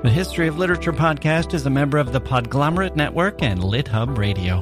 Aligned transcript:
The 0.00 0.10
History 0.10 0.46
of 0.46 0.56
Literature 0.56 0.92
podcast 0.92 1.54
is 1.54 1.66
a 1.66 1.70
member 1.70 1.98
of 1.98 2.12
the 2.12 2.20
Podglomerate 2.20 2.94
Network 2.94 3.42
and 3.42 3.58
LitHub 3.58 4.16
Radio. 4.16 4.60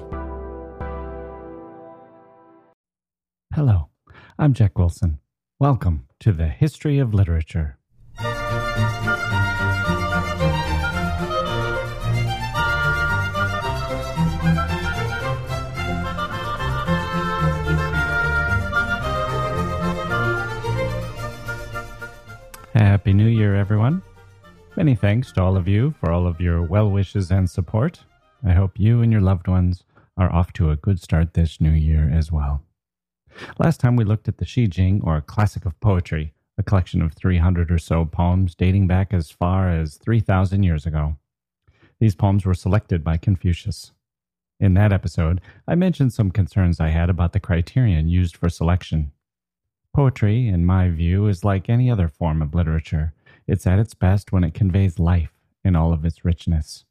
Hello, 3.55 3.91
I'm 4.39 4.55
Jacke 4.55 4.79
Wilson. 4.79 5.19
Welcome 5.61 6.09
to 6.21 6.33
the 6.33 6.49
History 6.49 6.99
of 6.99 7.13
Literature. 7.13 7.77
Happy 22.73 23.13
New 23.13 23.29
Year, 23.29 23.55
everyone. 23.55 24.03
Many 24.77 24.95
thanks 24.95 25.33
to 25.33 25.43
all 25.43 25.57
of 25.57 25.67
you 25.67 25.95
for 25.99 26.13
all 26.13 26.27
of 26.27 26.39
your 26.39 26.61
well 26.61 26.91
wishes 26.91 27.31
and 27.31 27.49
support. 27.49 28.05
I 28.45 28.53
hope 28.53 28.79
you 28.79 29.01
and 29.01 29.11
your 29.11 29.23
loved 29.23 29.49
ones 29.49 29.85
are 30.19 30.31
off 30.31 30.53
to 30.53 30.71
a 30.71 30.77
good 30.77 31.01
start 31.01 31.33
this 31.33 31.63
new 31.63 31.71
year 31.71 32.11
as 32.13 32.31
well. 32.31 32.63
Last 33.59 33.81
time 33.81 33.97
we 33.97 34.05
looked 34.05 34.29
at 34.29 34.37
the 34.37 34.45
Shi 34.45 34.67
Jing, 34.67 35.01
or 35.03 35.19
Classic 35.23 35.65
of 35.65 35.81
Poetry, 35.81 36.35
a 36.59 36.63
collection 36.63 37.01
of 37.01 37.15
300 37.15 37.71
or 37.71 37.79
so 37.79 38.05
poems 38.05 38.55
dating 38.55 38.87
back 38.87 39.15
as 39.15 39.31
far 39.31 39.71
as 39.71 39.97
3,000 39.97 40.63
years 40.63 40.85
ago. 40.85 41.17
These 41.99 42.15
poems 42.15 42.45
were 42.45 42.53
selected 42.53 43.03
by 43.03 43.17
Confucius. 43.17 43.93
In 44.61 44.75
that 44.75 44.93
episode, 44.93 45.41
I 45.67 45.75
mentioned 45.75 46.13
some 46.13 46.31
concerns 46.31 46.81
I 46.81 46.89
had 46.89 47.09
about 47.09 47.33
the 47.33 47.41
criterion 47.41 48.09
used 48.09 48.37
for 48.37 48.51
selection. 48.51 49.13
Poetry, 49.95 50.49
in 50.49 50.67
my 50.67 50.91
view, 50.91 51.29
is 51.29 51.45
like 51.45 51.71
any 51.71 51.91
other 51.91 52.09
form 52.09 52.43
of 52.43 52.55
literature. 52.55 53.15
It's 53.47 53.67
at 53.67 53.79
its 53.79 53.95
best 53.95 54.33
when 54.33 54.45
it 54.45 54.55
conveys 54.55 54.99
life 54.99 55.33
in 55.65 55.77
all 55.77 55.93
of 55.93 56.05
its 56.05 56.25
richness. 56.25 56.85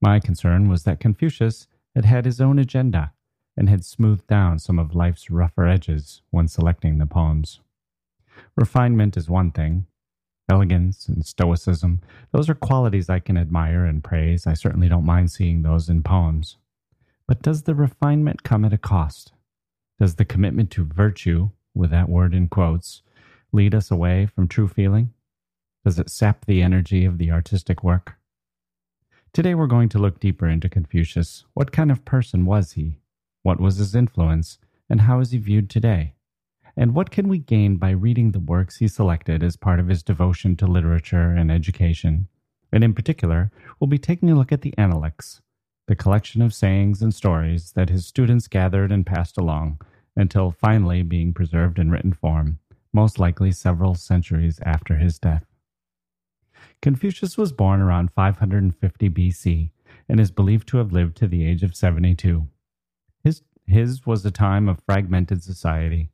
My 0.00 0.20
concern 0.20 0.68
was 0.68 0.84
that 0.84 1.00
Confucius 1.00 1.66
had 1.94 2.04
had 2.04 2.24
his 2.24 2.40
own 2.40 2.58
agenda 2.58 3.12
and 3.56 3.68
had 3.68 3.84
smoothed 3.84 4.26
down 4.28 4.58
some 4.58 4.78
of 4.78 4.94
life's 4.94 5.30
rougher 5.30 5.66
edges 5.66 6.22
when 6.30 6.46
selecting 6.46 6.98
the 6.98 7.06
poems. 7.06 7.60
Refinement 8.56 9.16
is 9.16 9.28
one 9.28 9.50
thing. 9.50 9.86
Elegance 10.48 11.08
and 11.08 11.26
stoicism, 11.26 12.00
those 12.32 12.48
are 12.48 12.54
qualities 12.54 13.10
I 13.10 13.18
can 13.18 13.36
admire 13.36 13.84
and 13.84 14.02
praise. 14.02 14.46
I 14.46 14.54
certainly 14.54 14.88
don't 14.88 15.04
mind 15.04 15.30
seeing 15.30 15.62
those 15.62 15.88
in 15.88 16.02
poems. 16.02 16.56
But 17.26 17.42
does 17.42 17.64
the 17.64 17.74
refinement 17.74 18.44
come 18.44 18.64
at 18.64 18.72
a 18.72 18.78
cost? 18.78 19.32
Does 20.00 20.14
the 20.14 20.24
commitment 20.24 20.70
to 20.70 20.84
virtue 20.84 21.50
with 21.74 21.90
that 21.90 22.08
word 22.08 22.34
in 22.34 22.48
quotes, 22.48 23.02
lead 23.52 23.74
us 23.74 23.90
away 23.90 24.26
from 24.26 24.48
true 24.48 24.68
feeling? 24.68 25.12
Does 25.84 25.98
it 25.98 26.10
sap 26.10 26.44
the 26.44 26.60
energy 26.60 27.04
of 27.04 27.18
the 27.18 27.30
artistic 27.30 27.84
work? 27.84 28.14
Today 29.32 29.54
we're 29.54 29.68
going 29.68 29.88
to 29.90 29.98
look 29.98 30.18
deeper 30.18 30.48
into 30.48 30.68
Confucius. 30.68 31.44
What 31.54 31.70
kind 31.70 31.92
of 31.92 32.04
person 32.04 32.44
was 32.44 32.72
he? 32.72 32.98
What 33.44 33.60
was 33.60 33.76
his 33.76 33.94
influence? 33.94 34.58
And 34.90 35.02
how 35.02 35.20
is 35.20 35.30
he 35.30 35.38
viewed 35.38 35.70
today? 35.70 36.14
And 36.76 36.94
what 36.94 37.10
can 37.10 37.28
we 37.28 37.38
gain 37.38 37.76
by 37.76 37.90
reading 37.90 38.32
the 38.32 38.40
works 38.40 38.78
he 38.78 38.88
selected 38.88 39.42
as 39.42 39.56
part 39.56 39.78
of 39.78 39.88
his 39.88 40.02
devotion 40.02 40.56
to 40.56 40.66
literature 40.66 41.30
and 41.30 41.50
education? 41.50 42.28
And 42.72 42.82
in 42.82 42.92
particular, 42.92 43.52
we'll 43.78 43.88
be 43.88 43.98
taking 43.98 44.30
a 44.30 44.34
look 44.34 44.50
at 44.50 44.62
the 44.62 44.74
Analects, 44.76 45.42
the 45.86 45.96
collection 45.96 46.42
of 46.42 46.52
sayings 46.52 47.02
and 47.02 47.14
stories 47.14 47.72
that 47.72 47.88
his 47.88 48.04
students 48.04 48.48
gathered 48.48 48.90
and 48.90 49.06
passed 49.06 49.38
along 49.38 49.80
until 50.16 50.50
finally 50.50 51.02
being 51.02 51.32
preserved 51.32 51.78
in 51.78 51.90
written 51.90 52.12
form, 52.12 52.58
most 52.92 53.20
likely 53.20 53.52
several 53.52 53.94
centuries 53.94 54.58
after 54.64 54.96
his 54.96 55.18
death. 55.20 55.47
Confucius 56.80 57.36
was 57.36 57.52
born 57.52 57.80
around 57.80 58.12
550 58.12 59.10
BC 59.10 59.70
and 60.08 60.20
is 60.20 60.30
believed 60.30 60.68
to 60.68 60.78
have 60.78 60.92
lived 60.92 61.16
to 61.16 61.26
the 61.26 61.44
age 61.44 61.62
of 61.62 61.74
72. 61.74 62.46
His, 63.24 63.42
his 63.66 64.06
was 64.06 64.24
a 64.24 64.30
time 64.30 64.68
of 64.68 64.82
fragmented 64.86 65.42
society. 65.42 66.10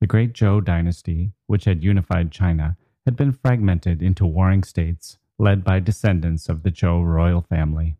The 0.00 0.06
great 0.06 0.32
Zhou 0.32 0.64
dynasty, 0.64 1.32
which 1.46 1.64
had 1.64 1.84
unified 1.84 2.32
China, 2.32 2.76
had 3.04 3.16
been 3.16 3.32
fragmented 3.32 4.02
into 4.02 4.26
warring 4.26 4.64
states 4.64 5.18
led 5.38 5.64
by 5.64 5.80
descendants 5.80 6.48
of 6.48 6.62
the 6.62 6.70
Zhou 6.70 7.04
royal 7.04 7.40
family. 7.40 7.96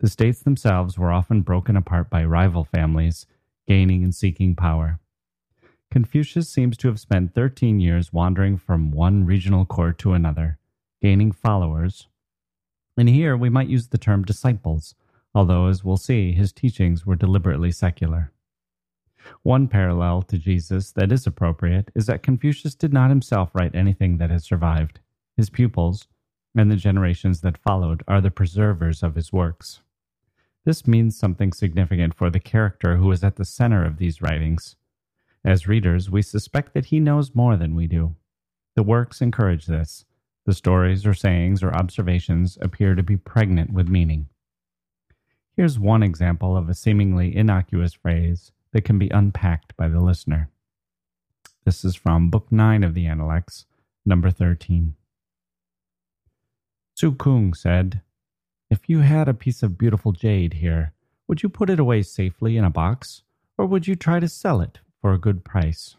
The 0.00 0.08
states 0.08 0.42
themselves 0.42 0.98
were 0.98 1.12
often 1.12 1.42
broken 1.42 1.76
apart 1.76 2.10
by 2.10 2.24
rival 2.24 2.64
families 2.64 3.26
gaining 3.66 4.02
and 4.02 4.14
seeking 4.14 4.54
power. 4.54 4.98
Confucius 5.90 6.48
seems 6.48 6.76
to 6.78 6.88
have 6.88 7.00
spent 7.00 7.34
13 7.34 7.80
years 7.80 8.12
wandering 8.12 8.56
from 8.56 8.90
one 8.90 9.24
regional 9.24 9.64
court 9.64 9.98
to 9.98 10.12
another, 10.12 10.58
gaining 11.00 11.32
followers. 11.32 12.08
And 12.96 13.08
here 13.08 13.36
we 13.36 13.48
might 13.48 13.68
use 13.68 13.88
the 13.88 13.98
term 13.98 14.24
disciples, 14.24 14.94
although, 15.34 15.66
as 15.66 15.84
we'll 15.84 15.96
see, 15.96 16.32
his 16.32 16.52
teachings 16.52 17.06
were 17.06 17.16
deliberately 17.16 17.72
secular. 17.72 18.32
One 19.42 19.68
parallel 19.68 20.22
to 20.22 20.38
Jesus 20.38 20.92
that 20.92 21.12
is 21.12 21.26
appropriate 21.26 21.90
is 21.94 22.06
that 22.06 22.22
Confucius 22.22 22.74
did 22.74 22.92
not 22.92 23.10
himself 23.10 23.50
write 23.54 23.74
anything 23.74 24.18
that 24.18 24.30
has 24.30 24.44
survived. 24.44 25.00
His 25.36 25.50
pupils, 25.50 26.08
and 26.54 26.70
the 26.70 26.76
generations 26.76 27.40
that 27.42 27.58
followed, 27.58 28.02
are 28.08 28.20
the 28.20 28.30
preservers 28.30 29.02
of 29.02 29.14
his 29.14 29.32
works. 29.32 29.80
This 30.64 30.86
means 30.86 31.18
something 31.18 31.52
significant 31.52 32.14
for 32.14 32.28
the 32.28 32.40
character 32.40 32.96
who 32.96 33.10
is 33.12 33.24
at 33.24 33.36
the 33.36 33.44
center 33.44 33.84
of 33.84 33.96
these 33.96 34.20
writings. 34.20 34.76
As 35.44 35.68
readers, 35.68 36.10
we 36.10 36.22
suspect 36.22 36.74
that 36.74 36.86
he 36.86 37.00
knows 37.00 37.34
more 37.34 37.56
than 37.56 37.74
we 37.74 37.86
do. 37.86 38.16
The 38.74 38.82
works 38.82 39.22
encourage 39.22 39.66
this. 39.66 40.04
The 40.50 40.54
stories 40.54 41.06
or 41.06 41.14
sayings 41.14 41.62
or 41.62 41.72
observations 41.72 42.58
appear 42.60 42.96
to 42.96 43.04
be 43.04 43.16
pregnant 43.16 43.72
with 43.72 43.88
meaning. 43.88 44.28
Here's 45.54 45.78
one 45.78 46.02
example 46.02 46.56
of 46.56 46.68
a 46.68 46.74
seemingly 46.74 47.36
innocuous 47.36 47.94
phrase 47.94 48.50
that 48.72 48.84
can 48.84 48.98
be 48.98 49.08
unpacked 49.10 49.76
by 49.76 49.86
the 49.86 50.00
listener. 50.00 50.50
This 51.64 51.84
is 51.84 51.94
from 51.94 52.30
Book 52.30 52.50
9 52.50 52.82
of 52.82 52.94
the 52.94 53.06
Analects, 53.06 53.66
number 54.04 54.28
13. 54.28 54.96
Su 56.94 57.12
Kung 57.12 57.54
said, 57.54 58.00
if 58.68 58.88
you 58.88 59.02
had 59.02 59.28
a 59.28 59.34
piece 59.34 59.62
of 59.62 59.78
beautiful 59.78 60.10
jade 60.10 60.54
here, 60.54 60.94
would 61.28 61.44
you 61.44 61.48
put 61.48 61.70
it 61.70 61.78
away 61.78 62.02
safely 62.02 62.56
in 62.56 62.64
a 62.64 62.70
box, 62.70 63.22
or 63.56 63.66
would 63.66 63.86
you 63.86 63.94
try 63.94 64.18
to 64.18 64.28
sell 64.28 64.60
it 64.60 64.80
for 65.00 65.12
a 65.12 65.16
good 65.16 65.44
price? 65.44 65.94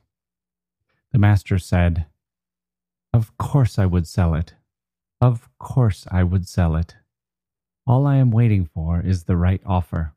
The 1.13 1.19
master 1.19 1.57
said, 1.57 2.06
Of 3.14 3.38
course 3.38 3.78
I 3.78 3.86
would 3.86 4.08
sell 4.08 4.36
it. 4.36 4.54
Of 5.20 5.50
course 5.60 6.08
I 6.12 6.24
would 6.24 6.48
sell 6.48 6.76
it. 6.76 6.96
All 7.86 8.08
I 8.08 8.16
am 8.18 8.32
waiting 8.32 8.66
for 8.66 9.02
is 9.02 9.24
the 9.24 9.36
right 9.36 9.62
offer. 9.66 10.14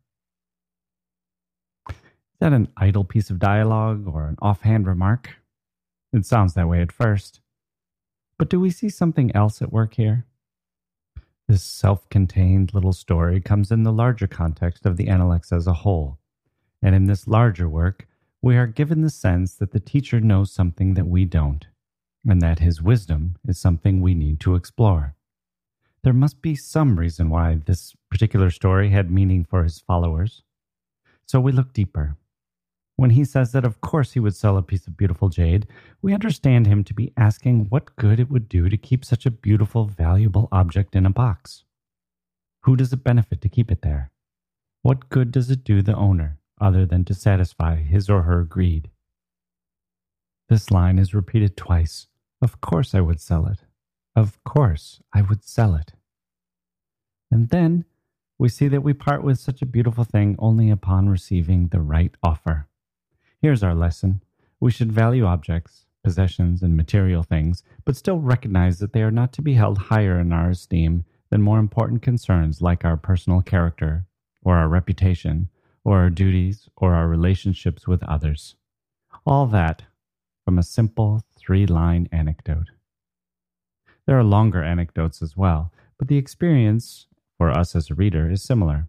Is 1.89 1.97
that 2.41 2.53
an 2.53 2.69
idle 2.77 3.05
piece 3.05 3.31
of 3.31 3.39
dialogue 3.39 4.07
or 4.07 4.29
an 4.29 4.37
offhand 4.41 4.87
remark? 4.87 5.37
It 6.13 6.25
sounds 6.25 6.55
that 6.55 6.69
way 6.69 6.81
at 6.81 6.93
first. 6.93 7.41
But 8.39 8.49
do 8.49 8.61
we 8.61 8.71
see 8.71 8.89
something 8.89 9.35
else 9.35 9.61
at 9.61 9.73
work 9.73 9.95
here? 9.95 10.27
This 11.49 11.63
self 11.63 12.09
contained 12.09 12.73
little 12.75 12.93
story 12.93 13.41
comes 13.41 13.71
in 13.71 13.83
the 13.83 13.93
larger 13.93 14.27
context 14.27 14.87
of 14.87 14.97
the 14.97 15.09
Analects 15.09 15.53
as 15.53 15.67
a 15.67 15.73
whole. 15.73 16.19
And 16.81 16.95
in 16.95 17.07
this 17.07 17.27
larger 17.27 17.69
work, 17.69 18.07
we 18.41 18.57
are 18.57 18.67
given 18.67 19.03
the 19.03 19.11
sense 19.11 19.55
that 19.57 19.73
the 19.73 19.81
teacher 19.81 20.21
knows 20.21 20.53
something 20.53 20.95
that 20.95 21.07
we 21.07 21.25
don't, 21.25 21.67
and 22.29 22.41
that 22.41 22.59
his 22.59 22.83
wisdom 22.83 23.37
is 23.47 23.59
something 23.59 24.01
we 24.01 24.15
need 24.15 24.41
to 24.41 24.55
explore. 24.55 25.15
There 26.03 26.13
must 26.13 26.43
be 26.43 26.55
some 26.55 26.99
reason 26.99 27.31
why 27.31 27.61
this 27.65 27.95
particular 28.11 28.51
story 28.51 28.91
had 28.91 29.11
meaning 29.11 29.45
for 29.45 29.63
his 29.63 29.81
followers. 29.81 30.43
So 31.27 31.41
we 31.41 31.53
look 31.53 31.73
deeper. 31.73 32.17
When 32.97 33.11
he 33.11 33.25
says 33.25 33.53
that 33.53 33.65
of 33.65 33.81
course 33.81 34.13
he 34.13 34.21
would 34.21 34.37
sell 34.37 34.57
a 34.57 34.63
piece 34.63 34.87
of 34.87 34.97
beautiful 34.97 35.29
jade, 35.29 35.67
we 36.01 36.15
understand 36.15 36.67
him 36.67 36.85
to 36.85 36.95
be 36.95 37.13
asking 37.17 37.67
what 37.69 37.97
good 37.97 38.21
it 38.21 38.31
would 38.31 38.49
do 38.49 38.69
to 38.69 38.77
keep 38.77 39.05
such 39.05 39.27
a 39.27 39.31
beautiful, 39.31 39.87
valuable 39.87 40.49
object 40.53 40.95
in 40.95 41.07
a 41.07 41.11
box. 41.11 41.65
Who 42.63 42.77
does 42.77 42.93
it 42.93 43.03
benefit 43.03 43.41
to 43.41 43.49
keep 43.49 43.71
it 43.71 43.83
there? 43.83 44.13
What 44.83 45.09
good 45.09 45.33
does 45.33 45.51
it 45.51 45.65
do 45.65 45.83
the 45.83 45.97
owner 45.97 46.39
other 46.61 46.87
than 46.87 47.05
to 47.07 47.15
satisfy 47.15 47.77
his 47.77 48.09
or 48.09 48.23
her 48.23 48.45
greed? 48.45 48.91
This 50.49 50.71
line 50.71 50.99
is 50.99 51.15
repeated 51.15 51.57
twice. 51.57 52.07
Of 52.45 52.61
course 52.61 52.95
I 52.95 53.01
would 53.01 53.23
sell 53.23 53.47
it. 53.47 53.61
Of 54.15 54.45
course 54.45 55.01
I 55.15 55.23
would 55.23 55.43
sell 55.43 55.75
it. 55.75 55.95
And 57.31 57.49
then 57.49 57.87
we 58.39 58.51
see 58.51 58.69
that 58.69 58.83
we 58.83 58.93
part 58.93 59.25
with 59.25 59.39
such 59.39 59.63
a 59.63 59.67
beautiful 59.67 60.05
thing 60.05 60.37
only 60.39 60.69
upon 60.69 61.09
receiving 61.09 61.69
the 61.69 61.81
right 61.81 62.15
offer. 62.23 62.69
Here's 63.41 63.63
our 63.63 63.75
lesson 63.75 64.21
we 64.61 64.71
should 64.71 64.93
value 64.93 65.25
objects, 65.25 65.87
possessions, 66.03 66.63
and 66.63 66.77
material 66.77 67.23
things, 67.23 67.63
but 67.87 67.97
still 67.97 68.19
recognize 68.19 68.79
that 68.79 68.93
they 68.93 69.01
are 69.01 69.11
not 69.11 69.33
to 69.33 69.41
be 69.41 69.55
held 69.55 69.79
higher 69.79 70.21
in 70.21 70.31
our 70.31 70.51
esteem 70.51 71.07
than 71.31 71.41
more 71.41 71.59
important 71.59 72.03
concerns 72.03 72.61
like 72.61 72.85
our 72.85 72.99
personal 72.99 73.41
character, 73.41 74.05
or 74.43 74.57
our 74.57 74.69
reputation, 74.69 75.49
or 75.83 75.97
our 76.01 76.11
duties, 76.11 76.69
or 76.77 76.93
our 76.93 77.09
relationships 77.09 77.89
with 77.89 78.03
others. 78.03 78.55
All 79.25 79.47
that 79.47 79.85
from 80.45 80.59
a 80.59 80.63
simple 80.63 81.23
three 81.45 81.67
line 81.67 82.09
anecdote. 82.11 82.71
There 84.07 84.19
are 84.19 84.25
longer 84.25 84.63
anecdotes 84.63 85.23
as 85.23 85.37
well, 85.37 85.73
but 85.99 86.09
the 86.09 86.17
experience 86.17 87.07
for 87.39 87.51
us 87.51 87.75
as 87.75 87.91
a 87.91 87.95
reader 87.95 88.31
is 88.31 88.43
similar. 88.43 88.89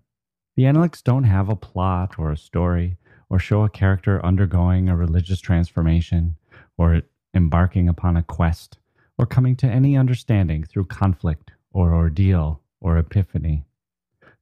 The 0.56 0.66
Analects 0.66 1.02
don't 1.02 1.25
have 1.25 1.50
a 1.50 1.56
plot 1.56 2.16
or 2.18 2.31
a 2.31 2.38
story, 2.38 2.98
or 3.30 3.40
show 3.40 3.63
a 3.63 3.69
character 3.69 4.24
undergoing 4.25 4.88
a 4.88 4.96
religious 4.96 5.42
transformation, 5.42 6.38
or 6.78 7.02
embarking 7.34 7.90
upon 7.90 8.16
a 8.16 8.24
quest, 8.24 8.78
or 9.18 9.25
coming 9.25 9.56
to 9.58 9.68
any 9.68 9.98
understanding 9.98 10.63
through 10.63 10.86
conflict 10.86 11.51
or 11.72 11.94
ordeal 11.94 12.62
or 12.80 12.98
epiphany. 12.98 13.66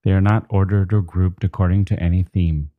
They 0.03 0.11
are 0.11 0.21
not 0.21 0.45
ordered 0.49 0.93
or 0.93 1.01
grouped 1.01 1.43
according 1.43 1.85
to 1.85 1.99
any 1.99 2.23
theme. 2.23 2.69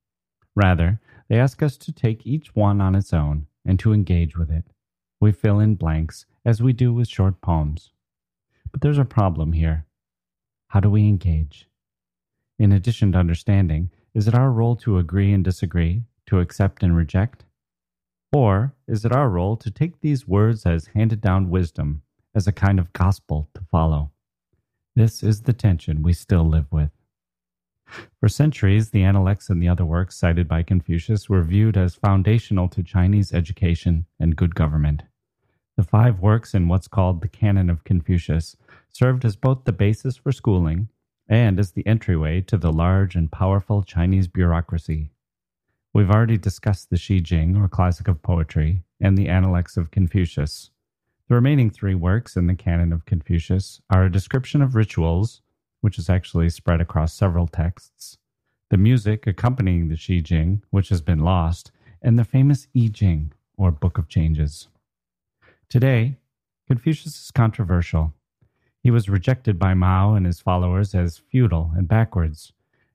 Rather, 0.54 1.00
they 1.28 1.38
ask 1.38 1.62
us 1.62 1.76
to 1.78 1.92
take 1.92 2.26
each 2.26 2.54
one 2.54 2.80
on 2.80 2.94
its 2.94 3.12
own 3.12 3.46
and 3.64 3.78
to 3.80 3.92
engage 3.92 4.36
with 4.36 4.50
it. 4.50 4.64
We 5.24 5.32
fill 5.32 5.58
in 5.58 5.76
blanks 5.76 6.26
as 6.44 6.62
we 6.62 6.74
do 6.74 6.92
with 6.92 7.08
short 7.08 7.40
poems. 7.40 7.92
But 8.70 8.82
there's 8.82 8.98
a 8.98 9.06
problem 9.06 9.54
here. 9.54 9.86
How 10.68 10.80
do 10.80 10.90
we 10.90 11.08
engage? 11.08 11.66
In 12.58 12.72
addition 12.72 13.12
to 13.12 13.18
understanding, 13.20 13.88
is 14.12 14.28
it 14.28 14.34
our 14.34 14.50
role 14.50 14.76
to 14.76 14.98
agree 14.98 15.32
and 15.32 15.42
disagree, 15.42 16.02
to 16.26 16.40
accept 16.40 16.82
and 16.82 16.94
reject? 16.94 17.46
Or 18.34 18.74
is 18.86 19.06
it 19.06 19.12
our 19.12 19.30
role 19.30 19.56
to 19.56 19.70
take 19.70 20.02
these 20.02 20.28
words 20.28 20.66
as 20.66 20.88
handed 20.88 21.22
down 21.22 21.48
wisdom, 21.48 22.02
as 22.34 22.46
a 22.46 22.52
kind 22.52 22.78
of 22.78 22.92
gospel 22.92 23.48
to 23.54 23.62
follow? 23.70 24.10
This 24.94 25.22
is 25.22 25.44
the 25.44 25.54
tension 25.54 26.02
we 26.02 26.12
still 26.12 26.46
live 26.46 26.70
with. 26.70 26.90
For 28.20 28.28
centuries, 28.28 28.90
the 28.90 29.04
Analects 29.04 29.48
and 29.48 29.62
the 29.62 29.68
other 29.68 29.86
works 29.86 30.18
cited 30.18 30.46
by 30.46 30.64
Confucius 30.64 31.30
were 31.30 31.42
viewed 31.42 31.78
as 31.78 31.94
foundational 31.94 32.68
to 32.68 32.82
Chinese 32.82 33.32
education 33.32 34.04
and 34.20 34.36
good 34.36 34.54
government. 34.54 35.04
The 35.76 35.82
five 35.84 36.20
works 36.20 36.54
in 36.54 36.68
what's 36.68 36.86
called 36.86 37.20
the 37.20 37.28
Canon 37.28 37.68
of 37.68 37.84
Confucius 37.84 38.56
served 38.90 39.24
as 39.24 39.34
both 39.34 39.64
the 39.64 39.72
basis 39.72 40.16
for 40.16 40.30
schooling 40.30 40.88
and 41.28 41.58
as 41.58 41.72
the 41.72 41.86
entryway 41.86 42.40
to 42.42 42.56
the 42.56 42.72
large 42.72 43.16
and 43.16 43.32
powerful 43.32 43.82
Chinese 43.82 44.28
bureaucracy. 44.28 45.10
We've 45.92 46.10
already 46.10 46.38
discussed 46.38 46.90
the 46.90 46.96
Shi 46.96 47.20
Jing, 47.20 47.56
or 47.56 47.68
classic 47.68 48.08
of 48.08 48.22
poetry, 48.22 48.82
and 49.00 49.16
the 49.16 49.28
Analects 49.28 49.76
of 49.76 49.90
Confucius. 49.90 50.70
The 51.28 51.34
remaining 51.34 51.70
three 51.70 51.94
works 51.94 52.36
in 52.36 52.46
the 52.46 52.54
canon 52.54 52.92
of 52.92 53.06
Confucius 53.06 53.80
are 53.90 54.04
a 54.04 54.12
description 54.12 54.60
of 54.60 54.74
rituals, 54.74 55.40
which 55.80 55.98
is 55.98 56.10
actually 56.10 56.50
spread 56.50 56.80
across 56.80 57.14
several 57.14 57.46
texts, 57.46 58.18
the 58.70 58.76
music 58.76 59.26
accompanying 59.26 59.88
the 59.88 59.96
Shi 59.96 60.20
Jing, 60.20 60.62
which 60.70 60.88
has 60.88 61.00
been 61.00 61.20
lost, 61.20 61.70
and 62.02 62.18
the 62.18 62.24
famous 62.24 62.68
I 62.76 62.90
Ching, 62.92 63.32
or 63.56 63.70
Book 63.70 63.96
of 63.96 64.08
Changes. 64.08 64.68
Today, 65.74 66.18
Confucius 66.68 67.20
is 67.20 67.30
controversial. 67.32 68.14
He 68.84 68.92
was 68.92 69.08
rejected 69.08 69.58
by 69.58 69.74
Mao 69.74 70.14
and 70.14 70.24
his 70.24 70.38
followers 70.38 70.94
as 70.94 71.18
feudal 71.18 71.72
and 71.76 71.88
backwards, 71.88 72.52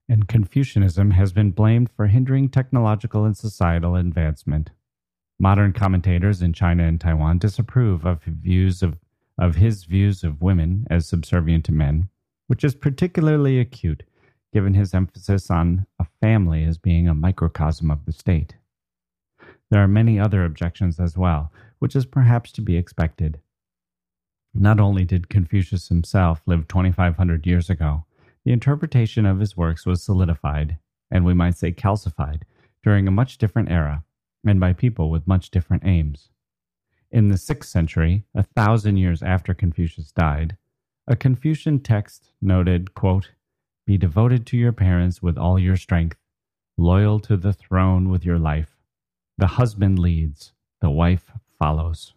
and 0.08 0.30
Confucianism 0.30 1.12
has 1.12 1.34
been 1.34 1.52
blamed 1.52 1.90
for 1.92 2.08
hindering 2.08 2.48
technological 2.48 3.26
and 3.26 3.36
societal 3.36 3.98
advancement. 3.98 4.70
Modern 5.38 5.74
commentators 5.74 6.42
in 6.42 6.54
China 6.54 6.84
and 6.84 7.02
Taiwan 7.02 7.38
disapprove 7.38 8.06
of 8.06 8.24
views 8.24 8.82
of, 8.82 8.98
of 9.38 9.56
his 9.56 9.84
views 9.84 10.24
of 10.24 10.42
women 10.42 10.88
as 10.90 11.06
subservient 11.06 11.66
to 11.66 11.74
men 11.74 12.08
which 12.48 12.64
is 12.64 12.76
particularly 12.76 13.60
acute 13.60 14.04
given 14.54 14.74
his 14.74 14.94
emphasis 14.94 15.52
on 15.52 15.86
a 16.00 16.06
family 16.22 16.64
as 16.64 16.78
being 16.78 17.10
a 17.10 17.14
microcosm 17.14 17.92
of 17.92 18.06
the 18.06 18.14
state. 18.14 18.56
There 19.70 19.84
are 19.84 19.88
many 19.88 20.18
other 20.18 20.46
objections 20.46 20.98
as 20.98 21.18
well, 21.18 21.52
which 21.80 21.96
is 21.96 22.06
perhaps 22.06 22.52
to 22.52 22.62
be 22.62 22.78
expected. 22.78 23.40
Not 24.54 24.80
only 24.80 25.06
did 25.06 25.30
Confucius 25.30 25.90
himself 25.90 26.42
live 26.46 26.68
2,500 26.68 27.46
years 27.46 27.70
ago, 27.70 28.06
the 28.46 28.52
interpretation 28.52 29.26
of 29.26 29.40
his 29.40 29.58
works 29.58 29.86
was 29.86 30.04
solidified, 30.04 30.78
and 31.12 31.26
we 31.26 31.34
might 31.34 31.58
say 31.58 31.72
calcified, 31.72 32.44
during 32.84 33.08
a 33.08 33.12
much 33.12 33.38
different 33.38 33.70
era 33.70 34.04
and 34.46 34.60
by 34.60 34.74
people 34.74 35.10
with 35.10 35.28
much 35.28 35.52
different 35.52 35.84
aims. 35.86 36.30
In 37.12 37.28
the 37.28 37.38
sixth 37.38 37.70
century, 37.70 38.24
a 38.34 38.44
thousand 38.44 38.98
years 38.98 39.22
after 39.22 39.54
Confucius 39.54 40.12
died, 40.12 40.58
a 41.08 41.16
Confucian 41.16 41.80
text 41.80 42.32
noted, 42.42 42.94
quote, 42.94 43.32
Be 43.86 43.98
devoted 43.98 44.46
to 44.48 44.58
your 44.58 44.72
parents 44.72 45.22
with 45.22 45.38
all 45.38 45.58
your 45.60 45.76
strength, 45.76 46.18
loyal 46.78 47.20
to 47.22 47.36
the 47.36 47.54
throne 47.54 48.10
with 48.10 48.24
your 48.24 48.38
life. 48.38 48.78
The 49.38 49.48
husband 49.48 50.00
leads, 50.00 50.54
the 50.82 50.90
wife 50.90 51.32
follows. 51.60 52.14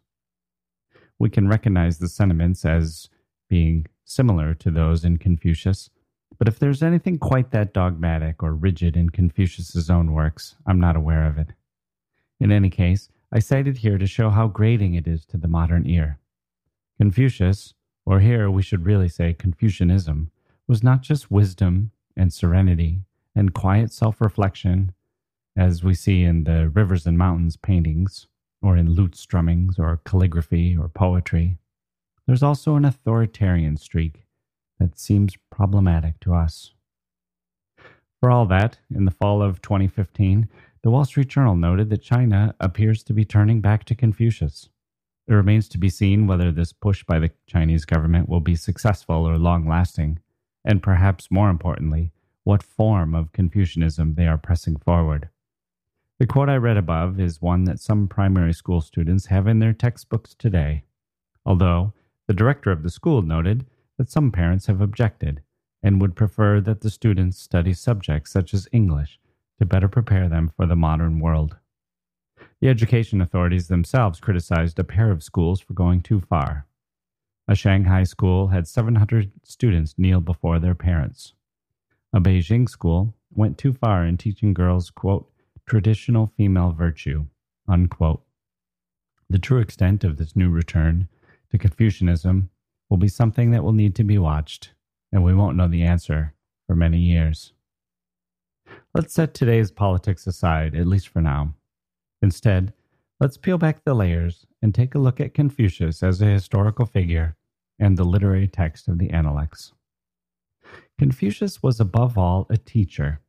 We 1.19 1.29
can 1.29 1.49
recognize 1.49 1.99
the 1.99 2.09
sentiments 2.09 2.65
as 2.65 3.11
being 3.49 3.87
similar 4.05 4.55
to 4.55 4.71
those 4.71 5.05
in 5.05 5.19
Confucius, 5.19 5.91
but 6.39 6.49
if 6.49 6.59
there's 6.59 6.83
anything 6.83 7.19
quite 7.19 7.51
that 7.51 7.75
dogmatic 7.75 8.43
or 8.43 8.55
rigid 8.55 8.97
in 8.97 9.11
Confucius's 9.11 9.91
own 9.91 10.13
works, 10.13 10.57
I'm 10.67 10.81
not 10.81 10.97
aware 10.97 11.27
of 11.27 11.39
it. 11.39 11.49
In 12.41 12.51
any 12.51 12.71
case, 12.71 13.09
I 13.31 13.39
cite 13.39 13.69
it 13.69 13.79
here 13.79 13.99
to 13.99 14.07
show 14.07 14.31
how 14.31 14.49
grating 14.49 14.95
it 14.95 15.07
is 15.07 15.25
to 15.27 15.37
the 15.37 15.49
modern 15.49 15.87
ear. 15.87 16.19
Confucius, 16.99 17.75
or 18.05 18.21
here 18.21 18.51
we 18.51 18.63
should 18.63 18.85
really 18.85 19.09
say 19.09 19.33
Confucianism, 19.33 20.31
was 20.67 20.83
not 20.83 21.03
just 21.03 21.31
wisdom 21.31 21.93
and 22.17 22.33
serenity 22.33 23.03
and 23.35 23.55
quiet 23.55 23.93
self 23.93 24.21
reflection, 24.21 24.93
as 25.57 25.85
we 25.85 25.95
see 25.95 26.25
in 26.25 26.45
the 26.45 26.69
Rivers 26.69 27.07
and 27.07 27.17
Mountains 27.17 27.57
paintings, 27.57 28.27
or 28.63 28.77
in 28.77 28.93
lute 28.93 29.13
strummings, 29.13 29.79
or 29.79 30.01
calligraphy, 30.05 30.77
or 30.77 30.89
poetry. 30.89 31.59
There's 32.27 32.43
also 32.43 32.77
an 32.77 32.85
authoritarian 32.85 33.77
streak 33.77 34.25
that 34.79 34.99
seems 34.99 35.37
problematic 35.51 36.21
to 36.21 36.35
us. 36.35 36.73
For 38.21 38.31
all 38.31 38.47
that, 38.47 38.79
in 38.95 39.05
the 39.05 39.11
fall 39.11 39.43
of 39.43 39.61
2015, 39.63 40.49
the 40.83 40.91
Wall 40.91 41.05
Street 41.05 41.29
Journal 41.29 41.57
noted 41.57 41.91
that 41.91 42.03
China 42.03 42.55
appears 42.61 43.03
to 43.05 43.13
be 43.13 43.25
turning 43.25 43.61
back 43.61 43.85
to 43.85 43.95
Confucius. 43.95 44.69
It 45.29 45.35
remains 45.35 45.69
to 45.71 45.79
be 45.79 45.89
seen 45.89 46.27
whether 46.27 46.51
this 46.51 46.73
push 46.73 47.05
by 47.05 47.19
the 47.19 47.31
Chinese 47.47 47.85
government 47.85 48.29
will 48.29 48.41
be 48.41 48.57
successful 48.57 49.29
or 49.29 49.39
long 49.39 49.69
lasting, 49.69 50.21
and 50.65 50.83
perhaps 50.83 51.31
more 51.31 51.51
importantly, 51.51 52.13
what 52.45 52.63
form 52.63 53.15
of 53.15 53.33
Confucianism 53.33 54.15
they 54.15 54.27
are 54.27 54.39
pressing 54.39 54.77
forward. 54.77 55.29
The 56.23 56.29
quote 56.29 56.49
I 56.49 56.57
read 56.57 56.77
above 56.77 57.19
is 57.19 57.43
one 57.43 57.65
that 57.65 57.81
some 57.81 58.07
primary 58.07 58.53
school 58.53 58.81
students 58.81 59.27
have 59.27 59.49
in 59.49 59.59
their 59.59 59.73
textbooks 59.73 60.37
today, 60.37 60.85
although 61.45 61.95
the 62.29 62.33
director 62.33 62.71
of 62.71 62.85
the 62.85 62.91
school 62.91 63.23
noted 63.23 63.67
that 63.99 64.09
some 64.09 64.31
parents 64.31 64.67
have 64.67 64.81
objected 64.81 65.43
and 65.83 66.01
would 66.01 66.15
prefer 66.15 66.61
that 66.61 66.83
the 66.83 66.91
students 66.91 67.41
study 67.41 67.73
subjects 67.73 68.31
such 68.31 68.55
as 68.55 68.69
English 68.71 69.19
to 69.59 69.67
better 69.67 69.89
prepare 69.89 70.29
them 70.29 70.49
for 70.49 70.65
the 70.65 70.77
modern 70.77 71.19
world. 71.19 71.57
The 72.61 72.69
education 72.69 73.21
authorities 73.21 73.67
themselves 73.67 74.21
criticized 74.21 74.79
a 74.79 74.85
pair 74.85 75.11
of 75.11 75.25
schools 75.25 75.61
for 75.61 75.73
going 75.73 76.03
too 76.03 76.21
far. 76.21 76.69
A 77.49 77.57
Shanghai 77.57 78.05
school 78.05 78.47
had 78.47 78.69
700 78.69 79.33
students 79.43 79.97
kneel 79.99 80.21
before 80.21 80.61
their 80.61 80.77
parents. 80.77 81.33
A 82.13 82.21
Beijing 82.21 82.69
school 82.69 83.13
went 83.35 83.59
too 83.59 83.73
far 83.73 84.07
in 84.07 84.17
teaching 84.17 84.55
girls, 84.55 84.89
quote, 84.89 85.29
traditional 85.67 86.33
female 86.37 86.73
virtue, 86.73 87.27
unquote. 87.69 88.23
The 89.31 89.39
true 89.39 89.61
extent 89.61 90.05
of 90.05 90.17
this 90.17 90.37
new 90.37 90.51
return 90.51 91.09
to 91.51 91.59
Confucianism 91.59 92.51
will 92.91 92.99
be 92.99 93.09
something 93.09 93.51
that 93.53 93.65
will 93.65 93.73
need 93.73 93.95
to 93.97 94.05
be 94.05 94.19
watched, 94.19 94.73
and 95.11 95.25
we 95.25 95.35
won't 95.35 95.57
know 95.57 95.69
the 95.69 95.83
answer 95.83 96.35
for 96.67 96.77
many 96.77 96.99
years. 96.99 97.53
Let's 98.95 99.15
set 99.15 99.33
today's 99.33 99.71
politics 99.71 100.27
aside, 100.27 100.75
at 100.75 100.87
least 100.87 101.09
for 101.09 101.23
now. 101.23 101.55
Instead, 102.21 102.73
let's 103.21 103.37
peel 103.37 103.59
back 103.59 103.85
the 103.85 103.95
layers 103.95 104.47
and 104.61 104.75
take 104.75 104.95
a 104.95 104.99
look 104.99 105.21
at 105.21 105.35
Confucius 105.35 106.03
as 106.03 106.21
a 106.21 106.27
historical 106.27 106.87
figure 106.87 107.37
and 107.79 107.97
the 107.97 108.05
literary 108.05 108.47
text 108.47 108.89
of 108.89 108.99
the 108.99 109.11
Analects. 109.11 109.73
Confucius 110.99 111.63
was 111.63 111.81
above 111.81 112.17
all 112.17 112.47
a 112.51 112.57
teacher. 112.57 113.21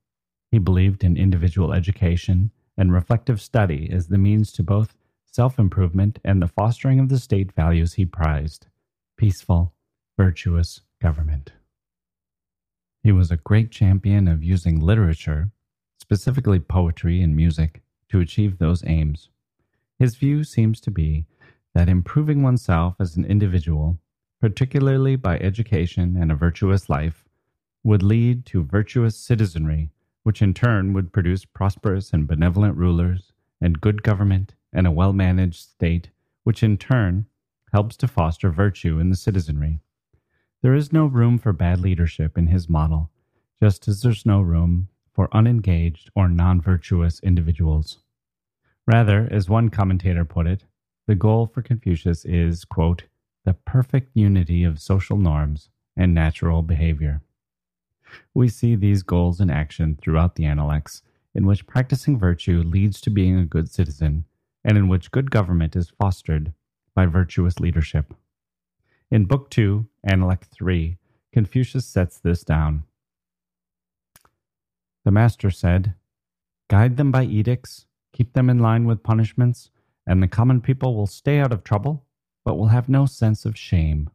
He 0.54 0.60
believed 0.60 1.04
in 1.04 1.18
individual 1.18 1.74
education 1.74 2.52
and 2.78 2.94
reflective 2.94 3.42
study 3.42 3.90
as 3.92 4.06
the 4.06 4.20
means 4.20 4.52
to 4.52 4.62
both 4.62 4.94
self 5.26 5.58
improvement 5.58 6.20
and 6.24 6.40
the 6.40 6.48
fostering 6.48 7.00
of 7.00 7.10
the 7.10 7.18
state 7.18 7.52
values 7.54 7.96
he 7.96 8.06
prized 8.06 8.68
peaceful, 9.18 9.74
virtuous 10.16 10.82
government. 11.02 11.54
He 13.02 13.12
was 13.12 13.32
a 13.32 13.38
great 13.38 13.72
champion 13.72 14.28
of 14.28 14.44
using 14.44 14.80
literature, 14.80 15.50
specifically 15.98 16.60
poetry 16.60 17.24
and 17.24 17.36
music, 17.36 17.82
to 18.10 18.20
achieve 18.20 18.60
those 18.60 18.86
aims. 18.86 19.30
His 19.98 20.18
view 20.18 20.44
seems 20.44 20.80
to 20.82 20.92
be 20.92 21.26
that 21.74 21.90
improving 21.90 22.44
oneself 22.44 22.94
as 23.00 23.18
an 23.18 23.26
individual, 23.26 23.98
particularly 24.40 25.16
by 25.16 25.40
education 25.40 26.16
and 26.16 26.32
a 26.32 26.36
virtuous 26.36 26.92
life, 26.92 27.26
would 27.84 28.04
lead 28.04 28.46
to 28.46 28.64
virtuous 28.64 29.18
citizenry, 29.18 29.90
which 30.24 30.42
in 30.42 30.54
turn 30.54 30.94
would 30.94 31.14
produce 31.14 31.46
prosperous 31.46 32.12
and 32.12 32.28
benevolent 32.28 32.76
rulers 32.78 33.32
and 33.62 33.82
good 33.82 34.04
government 34.04 34.56
and 34.74 34.88
a 34.88 34.92
well 34.92 35.14
managed 35.14 35.60
state, 35.60 36.10
which 36.44 36.64
in 36.64 36.78
turn 36.78 37.26
helps 37.72 37.96
to 37.98 38.08
foster 38.08 38.50
virtue 38.50 39.00
in 39.00 39.10
the 39.10 39.16
citizenry. 39.16 39.80
There 40.62 40.74
is 40.74 40.94
no 40.94 41.06
room 41.06 41.38
for 41.38 41.54
bad 41.54 41.80
leadership 41.80 42.38
in 42.38 42.48
his 42.48 42.70
model, 42.70 43.12
just 43.62 43.88
as 43.88 44.02
there's 44.02 44.26
no 44.26 44.42
room 44.42 44.88
for 45.14 45.30
unengaged 45.32 46.10
or 46.16 46.28
non 46.28 46.62
virtuous 46.62 47.20
individuals. 47.22 48.00
Rather, 48.88 49.28
as 49.32 49.50
one 49.50 49.70
commentator 49.70 50.26
put 50.26 50.48
it, 50.48 50.66
the 51.08 51.16
goal 51.16 51.48
for 51.48 51.62
Confucius 51.62 52.26
is, 52.26 52.66
quote, 52.66 53.04
the 53.46 53.54
perfect 53.54 54.12
unity 54.14 54.64
of 54.64 54.80
social 54.80 55.18
norms 55.18 55.70
and 55.98 56.14
natural 56.14 56.62
behavior. 56.62 57.22
We 58.34 58.50
see 58.50 58.76
these 58.76 59.04
goals 59.04 59.40
in 59.40 59.50
action 59.50 59.98
throughout 60.02 60.36
the 60.36 60.46
Analects, 60.46 61.02
in 61.36 61.46
which 61.46 61.68
practicing 61.68 62.18
virtue 62.18 62.64
leads 62.64 63.02
to 63.02 63.10
being 63.10 63.38
a 63.38 63.46
good 63.46 63.70
citizen, 63.70 64.26
and 64.64 64.78
in 64.78 64.88
which 64.88 65.12
good 65.12 65.32
government 65.32 65.76
is 65.76 65.94
fostered 66.00 66.54
by 66.96 67.06
virtuous 67.06 67.60
leadership. 67.60 68.14
In 69.10 69.26
Book 69.26 69.50
2, 69.50 69.86
Analect 70.08 70.46
3, 70.46 70.98
Confucius 71.32 71.86
sets 71.86 72.20
this 72.20 72.44
down. 72.44 72.84
The 75.04 75.12
master 75.12 75.52
said, 75.52 75.96
Guide 76.70 76.98
them 76.98 77.12
by 77.12 77.24
edicts, 77.26 77.86
keep 78.14 78.34
them 78.34 78.50
in 78.50 78.60
line 78.60 78.86
with 78.86 79.04
punishments, 79.04 79.70
and 80.08 80.22
the 80.22 80.28
common 80.28 80.62
people 80.62 80.96
will 80.96 81.08
stay 81.08 81.40
out 81.40 81.52
of 81.52 81.64
trouble, 81.64 82.06
but 82.46 82.56
will 82.56 82.68
have 82.68 82.90
no 82.90 83.06
sense 83.06 83.46
of 83.46 83.58
shame. 83.58 84.10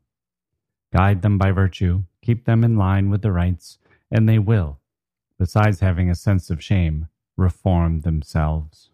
Guide 0.92 1.22
them 1.22 1.36
by 1.36 1.50
virtue, 1.50 2.04
keep 2.22 2.44
them 2.44 2.64
in 2.64 2.76
line 2.76 3.10
with 3.10 3.22
the 3.22 3.32
rites, 3.32 3.78
and 4.10 4.28
they 4.28 4.38
will, 4.38 4.80
besides 5.38 5.80
having 5.80 6.10
a 6.10 6.14
sense 6.14 6.50
of 6.50 6.62
shame, 6.62 7.08
reform 7.36 8.00
themselves. 8.00 8.90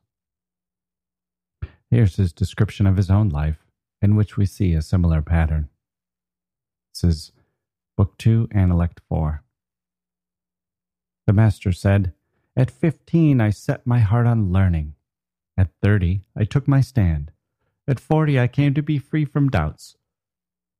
Here's 1.91 2.17
his 2.17 2.33
description 2.33 2.87
of 2.87 2.97
his 2.97 3.11
own 3.11 3.29
life, 3.29 3.67
in 4.03 4.17
which 4.17 4.37
we 4.37 4.47
see 4.47 4.75
a 4.75 4.83
similar 4.83 5.23
pattern. 5.23 5.69
This 6.93 7.05
is 7.05 7.33
Book 7.97 8.19
2, 8.19 8.49
Analect 8.55 8.99
4. 9.09 9.43
The 11.27 11.33
master 11.33 11.73
said, 11.73 12.13
At 12.57 12.71
fifteen 12.71 13.41
I 13.41 13.51
set 13.51 13.87
my 13.87 14.01
heart 14.01 14.27
on 14.27 14.53
learning. 14.53 14.95
At 15.57 15.71
thirty 15.83 16.23
I 16.37 16.45
took 16.45 16.69
my 16.69 16.81
stand. 16.81 17.31
At 17.89 18.01
forty 18.01 18.39
I 18.39 18.47
came 18.47 18.75
to 18.75 18.83
be 18.83 18.99
free 18.99 19.25
from 19.25 19.49
doubts. 19.49 19.97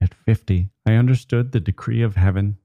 At 0.03 0.15
fifty 0.15 0.71
I 0.87 0.95
understood 0.95 1.53
the 1.53 1.61
decree 1.61 2.03
of 2.03 2.17
heaven. 2.17 2.59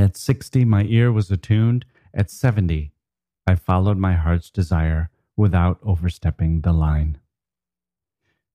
At 0.00 0.16
sixty 0.16 0.64
my 0.64 0.84
ear 0.84 1.12
was 1.12 1.30
attuned. 1.30 1.84
At 2.14 2.30
seventy 2.30 2.92
I 3.46 3.54
followed 3.54 3.98
my 3.98 4.14
heart's 4.14 4.48
desire 4.48 5.10
without 5.36 5.78
overstepping 5.82 6.62
the 6.62 6.72
line. 6.72 7.18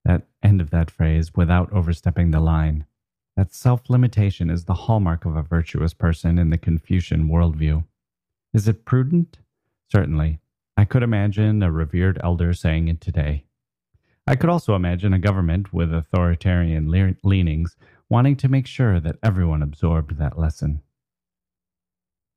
That 0.04 0.24
end 0.42 0.60
of 0.60 0.72
that 0.72 0.90
phrase, 0.90 1.36
without 1.36 1.72
overstepping 1.72 2.32
the 2.32 2.40
line, 2.40 2.88
that 3.38 3.54
self 3.54 3.92
limitation 3.92 4.50
is 4.50 4.66
the 4.66 4.74
hallmark 4.74 5.24
of 5.24 5.36
a 5.36 5.44
virtuous 5.44 5.94
person 5.94 6.40
in 6.40 6.50
the 6.50 6.58
Confucian 6.58 7.28
worldview. 7.30 7.86
Is 8.52 8.68
it 8.68 8.84
prudent? 8.84 9.38
Certainly. 9.92 10.40
I 10.76 10.84
could 10.84 11.04
imagine 11.04 11.62
a 11.62 11.72
revered 11.72 12.20
elder 12.24 12.56
saying 12.56 12.88
it 12.88 13.00
today. 13.00 13.46
I 14.26 14.36
could 14.36 14.50
also 14.50 14.74
imagine 14.74 15.14
a 15.14 15.20
government 15.20 15.72
with 15.72 15.94
authoritarian 15.94 16.90
leanings 17.22 17.76
wanting 18.10 18.36
to 18.38 18.50
make 18.50 18.66
sure 18.66 19.00
that 19.00 19.20
everyone 19.22 19.62
absorbed 19.62 20.18
that 20.18 20.40
lesson. 20.40 20.82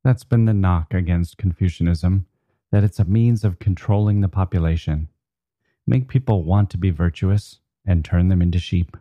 That's 0.08 0.24
been 0.24 0.46
the 0.46 0.54
knock 0.54 0.94
against 0.94 1.36
Confucianism, 1.36 2.24
that 2.72 2.82
it's 2.82 2.98
a 2.98 3.04
means 3.04 3.44
of 3.44 3.58
controlling 3.58 4.22
the 4.22 4.28
population. 4.30 5.10
Make 5.86 6.08
people 6.08 6.44
want 6.44 6.70
to 6.70 6.78
be 6.78 6.88
virtuous 6.88 7.60
and 7.84 8.02
turn 8.02 8.28
them 8.28 8.40
into 8.40 8.58
sheep. 8.58 8.96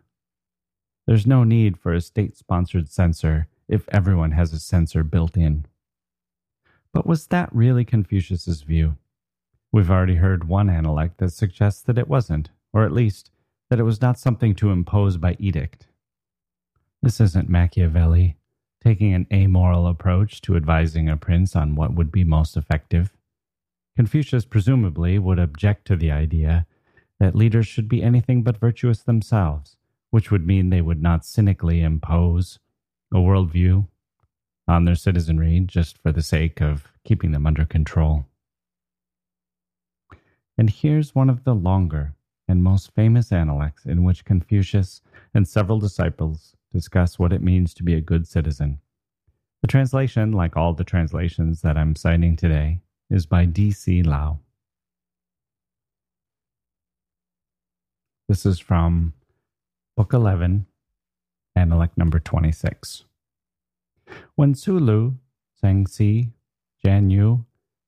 There's 1.06 1.26
no 1.26 1.44
need 1.44 1.78
for 1.78 1.94
a 1.94 2.02
state 2.02 2.36
sponsored 2.36 2.90
censor 2.90 3.48
if 3.68 3.88
everyone 3.88 4.32
has 4.32 4.52
a 4.52 4.60
censor 4.60 5.02
built 5.02 5.34
in. 5.34 5.64
But 6.92 7.06
was 7.06 7.28
that 7.28 7.48
really 7.54 7.86
Confucius's 7.86 8.60
view? 8.60 8.98
We've 9.72 9.90
already 9.90 10.16
heard 10.16 10.46
one 10.46 10.68
analect 10.68 11.16
that 11.20 11.32
suggests 11.32 11.80
that 11.84 11.96
it 11.96 12.08
wasn't, 12.08 12.50
or 12.74 12.84
at 12.84 12.92
least 12.92 13.30
that 13.70 13.80
it 13.80 13.84
was 13.84 14.02
not 14.02 14.18
something 14.18 14.54
to 14.56 14.72
impose 14.72 15.16
by 15.16 15.36
edict. 15.38 15.86
This 17.00 17.18
isn't 17.18 17.48
Machiavelli 17.48 18.36
taking 18.82 19.14
an 19.14 19.26
amoral 19.32 19.86
approach 19.86 20.40
to 20.42 20.56
advising 20.56 21.08
a 21.08 21.16
prince 21.16 21.56
on 21.56 21.74
what 21.74 21.94
would 21.94 22.12
be 22.12 22.24
most 22.24 22.56
effective. 22.56 23.16
Confucius 23.96 24.44
presumably 24.44 25.18
would 25.18 25.38
object 25.38 25.86
to 25.86 25.96
the 25.96 26.10
idea 26.10 26.66
that 27.18 27.34
leaders 27.34 27.66
should 27.66 27.88
be 27.88 28.02
anything 28.02 28.42
but 28.42 28.56
virtuous 28.56 29.02
themselves, 29.02 29.76
which 30.10 30.30
would 30.30 30.46
mean 30.46 30.70
they 30.70 30.80
would 30.80 31.02
not 31.02 31.24
cynically 31.24 31.82
impose 31.82 32.58
a 33.12 33.16
worldview 33.16 33.86
on 34.68 34.84
their 34.84 34.94
citizenry 34.94 35.60
just 35.60 35.98
for 35.98 36.12
the 36.12 36.22
sake 36.22 36.60
of 36.60 36.86
keeping 37.04 37.32
them 37.32 37.46
under 37.46 37.64
control. 37.64 38.26
And 40.56 40.70
here's 40.70 41.14
one 41.14 41.30
of 41.30 41.44
the 41.44 41.54
longer 41.54 42.14
and 42.46 42.62
most 42.62 42.92
famous 42.94 43.32
Analects 43.32 43.84
in 43.84 44.04
which 44.04 44.24
Confucius 44.24 45.02
and 45.34 45.46
several 45.46 45.78
disciples 45.78 46.56
discuss 46.72 47.18
what 47.18 47.32
it 47.32 47.42
means 47.42 47.74
to 47.74 47.82
be 47.82 47.94
a 47.94 48.00
good 48.00 48.26
citizen. 48.26 48.78
The 49.62 49.68
translation, 49.68 50.32
like 50.32 50.56
all 50.56 50.74
the 50.74 50.84
translations 50.84 51.62
that 51.62 51.76
I'm 51.76 51.96
citing 51.96 52.36
today, 52.36 52.80
is 53.10 53.26
by 53.26 53.44
D.C. 53.44 54.02
Lau. 54.02 54.38
This 58.28 58.44
is 58.44 58.58
from 58.58 59.14
Book 59.96 60.12
11, 60.12 60.66
Analect 61.56 61.96
number 61.96 62.20
26. 62.20 63.04
When 64.36 64.54
Lu, 64.66 65.16
Zhang 65.62 65.90
Xi, 65.90 66.32
Jian 66.84 67.10
Yu, 67.10 67.44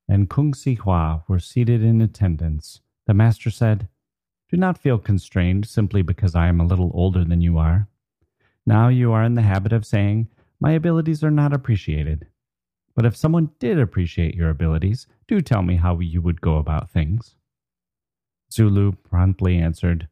and 0.08 0.28
Kung 0.28 0.54
Si 0.54 0.74
Hua 0.74 1.22
were 1.28 1.38
seated 1.38 1.84
in 1.84 2.00
attendance, 2.00 2.80
the 3.06 3.14
master 3.14 3.50
said, 3.50 3.88
Do 4.50 4.56
not 4.56 4.78
feel 4.78 4.98
constrained 4.98 5.68
simply 5.68 6.02
because 6.02 6.34
I 6.34 6.48
am 6.48 6.58
a 6.58 6.66
little 6.66 6.90
older 6.94 7.22
than 7.22 7.42
you 7.42 7.58
are. 7.58 7.86
Now 8.70 8.86
you 8.86 9.10
are 9.10 9.24
in 9.24 9.34
the 9.34 9.42
habit 9.42 9.72
of 9.72 9.84
saying, 9.84 10.28
My 10.60 10.70
abilities 10.70 11.24
are 11.24 11.30
not 11.32 11.52
appreciated. 11.52 12.28
But 12.94 13.04
if 13.04 13.16
someone 13.16 13.50
did 13.58 13.80
appreciate 13.80 14.36
your 14.36 14.48
abilities, 14.48 15.08
do 15.26 15.40
tell 15.40 15.62
me 15.62 15.74
how 15.74 15.98
you 15.98 16.22
would 16.22 16.40
go 16.40 16.56
about 16.56 16.92
things. 16.92 17.34
Tzu-lu 18.48 18.92
promptly 18.92 19.58
answered, 19.58 20.06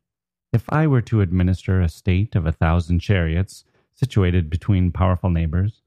If 0.53 0.65
I 0.71 0.89
were 0.89 1.03
to 1.03 1.21
administer 1.21 1.81
a 1.81 1.89
state 1.89 2.35
of 2.35 2.47
a 2.47 2.53
thousand 2.53 2.99
chariots, 2.99 3.63
situated 3.95 4.51
between 4.51 4.91
powerful 4.91 5.31
neighbors, 5.31 5.83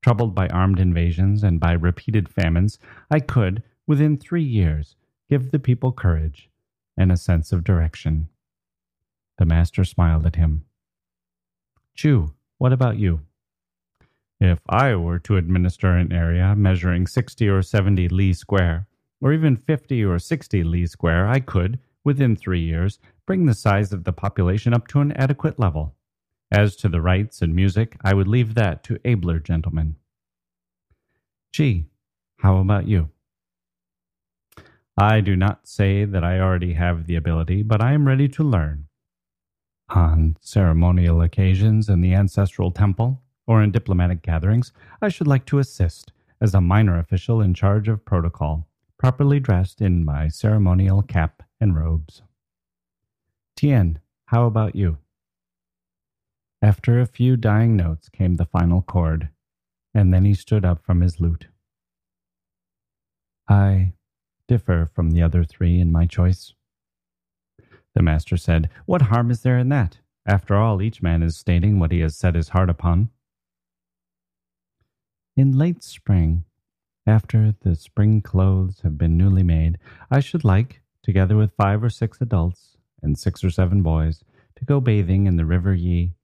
Troubled 0.00 0.32
by 0.32 0.46
armed 0.46 0.78
invasions 0.78 1.42
and 1.42 1.58
by 1.58 1.72
repeated 1.72 2.28
famines, 2.28 2.78
I 3.10 3.18
could, 3.18 3.64
within 3.88 4.16
three 4.16 4.44
years, 4.44 4.94
give 5.28 5.50
the 5.50 5.58
people 5.58 5.90
courage 5.90 6.48
and 6.96 7.10
a 7.10 7.16
sense 7.16 7.50
of 7.50 7.64
direction. 7.64 8.28
The 9.38 9.44
master 9.44 9.84
smiled 9.84 10.24
at 10.24 10.36
him. 10.36 10.66
Chu, 11.94 12.32
what 12.58 12.72
about 12.72 12.96
you? 12.96 13.20
If 14.40 14.60
I 14.68 14.96
were 14.96 15.18
to 15.20 15.36
administer 15.36 15.96
an 15.96 16.12
area 16.12 16.56
measuring 16.56 17.06
60 17.06 17.48
or 17.48 17.62
70 17.62 18.08
li 18.08 18.32
square, 18.32 18.88
or 19.20 19.32
even 19.32 19.56
50 19.56 20.04
or 20.04 20.18
60 20.18 20.64
li 20.64 20.86
square, 20.86 21.28
I 21.28 21.38
could, 21.38 21.78
within 22.02 22.34
three 22.34 22.60
years, 22.60 22.98
bring 23.26 23.46
the 23.46 23.54
size 23.54 23.92
of 23.92 24.04
the 24.04 24.12
population 24.12 24.74
up 24.74 24.88
to 24.88 25.00
an 25.00 25.12
adequate 25.12 25.60
level. 25.60 25.94
As 26.50 26.76
to 26.76 26.88
the 26.88 27.00
rites 27.00 27.40
and 27.40 27.54
music, 27.54 27.96
I 28.02 28.14
would 28.14 28.28
leave 28.28 28.54
that 28.54 28.82
to 28.84 28.98
abler 29.04 29.38
gentlemen. 29.38 29.96
Gee, 31.52 31.86
how 32.38 32.56
about 32.58 32.88
you? 32.88 33.10
I 34.98 35.20
do 35.20 35.36
not 35.36 35.66
say 35.68 36.04
that 36.04 36.24
I 36.24 36.40
already 36.40 36.74
have 36.74 37.06
the 37.06 37.16
ability, 37.16 37.62
but 37.62 37.80
I 37.80 37.92
am 37.92 38.06
ready 38.06 38.28
to 38.28 38.42
learn. 38.42 38.88
On 39.90 40.36
ceremonial 40.40 41.20
occasions 41.20 41.88
in 41.88 42.00
the 42.00 42.14
ancestral 42.14 42.70
temple 42.70 43.20
or 43.46 43.62
in 43.62 43.70
diplomatic 43.70 44.22
gatherings, 44.22 44.72
I 45.00 45.08
should 45.08 45.26
like 45.26 45.44
to 45.46 45.58
assist 45.58 46.12
as 46.40 46.54
a 46.54 46.60
minor 46.60 46.98
official 46.98 47.40
in 47.40 47.54
charge 47.54 47.88
of 47.88 48.04
protocol, 48.04 48.66
properly 48.98 49.38
dressed 49.40 49.80
in 49.80 50.04
my 50.04 50.28
ceremonial 50.28 51.02
cap 51.02 51.42
and 51.60 51.76
robes. 51.76 52.22
Tien, 53.56 53.98
how 54.26 54.46
about 54.46 54.74
you? 54.74 54.98
After 56.62 57.00
a 57.00 57.06
few 57.06 57.36
dying 57.36 57.76
notes 57.76 58.08
came 58.08 58.36
the 58.36 58.44
final 58.44 58.82
chord, 58.82 59.28
and 59.92 60.14
then 60.14 60.24
he 60.24 60.34
stood 60.34 60.64
up 60.64 60.84
from 60.84 61.00
his 61.00 61.20
lute. 61.20 61.48
I 63.48 63.92
differ 64.48 64.86
from 64.86 65.10
the 65.10 65.22
other 65.22 65.44
three 65.44 65.80
in 65.80 65.92
my 65.92 66.06
choice. 66.06 66.54
The 67.94 68.02
master 68.02 68.36
said, 68.36 68.70
What 68.86 69.02
harm 69.02 69.30
is 69.30 69.42
there 69.42 69.58
in 69.58 69.68
that? 69.70 69.98
After 70.26 70.54
all, 70.54 70.80
each 70.80 71.02
man 71.02 71.22
is 71.22 71.36
stating 71.36 71.78
what 71.78 71.92
he 71.92 72.00
has 72.00 72.16
set 72.16 72.34
his 72.34 72.50
heart 72.50 72.70
upon. 72.70 73.10
In 75.36 75.58
late 75.58 75.82
spring, 75.82 76.44
after 77.06 77.54
the 77.60 77.74
spring 77.74 78.20
clothes 78.20 78.80
have 78.82 78.96
been 78.96 79.16
newly 79.16 79.42
made, 79.42 79.78
I 80.10 80.20
should 80.20 80.44
like, 80.44 80.82
together 81.02 81.36
with 81.36 81.56
five 81.56 81.82
or 81.82 81.90
six 81.90 82.20
adults 82.20 82.76
and 83.02 83.18
six 83.18 83.42
or 83.42 83.50
seven 83.50 83.82
boys, 83.82 84.22
to 84.56 84.64
go 84.64 84.80
bathing 84.80 85.26
in 85.26 85.36
the 85.36 85.44
river 85.44 85.74
Yi 85.74 86.14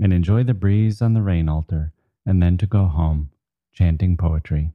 and 0.00 0.12
enjoy 0.12 0.44
the 0.44 0.54
breeze 0.54 1.02
on 1.02 1.14
the 1.14 1.22
rain 1.22 1.48
altar, 1.48 1.92
and 2.24 2.40
then 2.40 2.56
to 2.58 2.66
go 2.66 2.86
home, 2.86 3.30
chanting 3.72 4.16
poetry. 4.16 4.72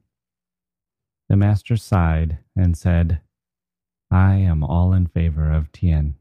The 1.28 1.36
master 1.36 1.76
sighed 1.76 2.38
and 2.54 2.76
said, 2.76 3.20
I 4.10 4.34
am 4.34 4.62
all 4.62 4.92
in 4.92 5.06
favor 5.06 5.50
of 5.50 5.72
Tien. 5.72 6.16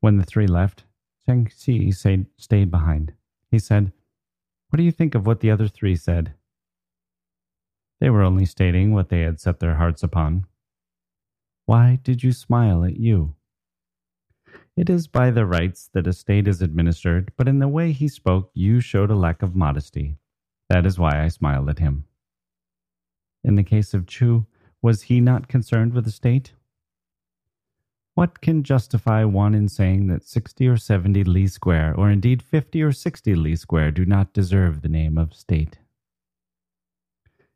When 0.00 0.16
the 0.16 0.24
three 0.24 0.46
left, 0.46 0.84
Cheng 1.26 1.50
Xi 1.54 1.92
stayed 1.92 2.70
behind. 2.70 3.12
He 3.50 3.58
said, 3.58 3.92
What 4.68 4.78
do 4.78 4.82
you 4.82 4.92
think 4.92 5.14
of 5.14 5.26
what 5.26 5.40
the 5.40 5.50
other 5.50 5.68
three 5.68 5.96
said? 5.96 6.34
They 8.00 8.08
were 8.08 8.22
only 8.22 8.46
stating 8.46 8.92
what 8.92 9.10
they 9.10 9.20
had 9.20 9.40
set 9.40 9.60
their 9.60 9.74
hearts 9.74 10.02
upon. 10.02 10.46
Why 11.66 12.00
did 12.02 12.22
you 12.22 12.32
smile 12.32 12.82
at 12.84 12.96
you? 12.96 13.34
It 14.76 14.88
is 14.88 15.06
by 15.06 15.30
the 15.30 15.44
rites 15.44 15.90
that 15.92 16.06
a 16.06 16.12
state 16.14 16.48
is 16.48 16.62
administered, 16.62 17.32
but 17.36 17.46
in 17.46 17.58
the 17.58 17.68
way 17.68 17.92
he 17.92 18.08
spoke, 18.08 18.50
you 18.54 18.80
showed 18.80 19.10
a 19.10 19.14
lack 19.14 19.42
of 19.42 19.54
modesty. 19.54 20.16
That 20.70 20.86
is 20.86 20.98
why 20.98 21.22
I 21.22 21.28
smiled 21.28 21.68
at 21.68 21.78
him. 21.78 22.04
In 23.44 23.56
the 23.56 23.62
case 23.62 23.92
of 23.92 24.06
Chu, 24.06 24.46
was 24.80 25.02
he 25.02 25.20
not 25.20 25.48
concerned 25.48 25.92
with 25.92 26.06
the 26.06 26.10
state? 26.10 26.52
What 28.14 28.40
can 28.40 28.64
justify 28.64 29.24
one 29.24 29.54
in 29.54 29.68
saying 29.68 30.08
that 30.08 30.24
60 30.24 30.66
or 30.66 30.76
70 30.76 31.24
Li 31.24 31.46
Square, 31.46 31.94
or 31.96 32.10
indeed 32.10 32.42
50 32.42 32.82
or 32.82 32.92
60 32.92 33.34
Li 33.34 33.56
Square, 33.56 33.92
do 33.92 34.04
not 34.04 34.32
deserve 34.32 34.82
the 34.82 34.88
name 34.88 35.16
of 35.16 35.32
state? 35.32 35.78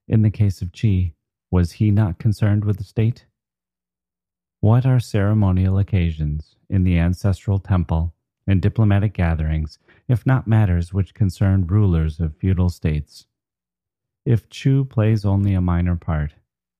In 0.06 0.22
the 0.22 0.30
case 0.30 0.62
of 0.62 0.72
Qi, 0.72 1.14
was 1.50 1.72
he 1.72 1.90
not 1.90 2.18
concerned 2.18 2.64
with 2.64 2.78
the 2.78 2.84
state? 2.84 3.26
What 4.60 4.86
are 4.86 5.00
ceremonial 5.00 5.78
occasions 5.78 6.56
in 6.70 6.84
the 6.84 6.98
ancestral 6.98 7.58
temple 7.58 8.14
and 8.46 8.62
diplomatic 8.62 9.12
gatherings, 9.12 9.78
if 10.08 10.24
not 10.24 10.46
matters 10.46 10.94
which 10.94 11.14
concern 11.14 11.66
rulers 11.66 12.20
of 12.20 12.36
feudal 12.36 12.68
states? 12.68 13.26
If 14.24 14.48
Chu 14.48 14.84
plays 14.84 15.24
only 15.24 15.52
a 15.52 15.60
minor 15.60 15.96
part, 15.96 16.32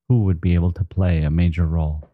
who 0.08 0.22
would 0.22 0.40
be 0.40 0.54
able 0.54 0.72
to 0.72 0.84
play 0.84 1.22
a 1.22 1.30
major 1.30 1.66
role? 1.66 2.13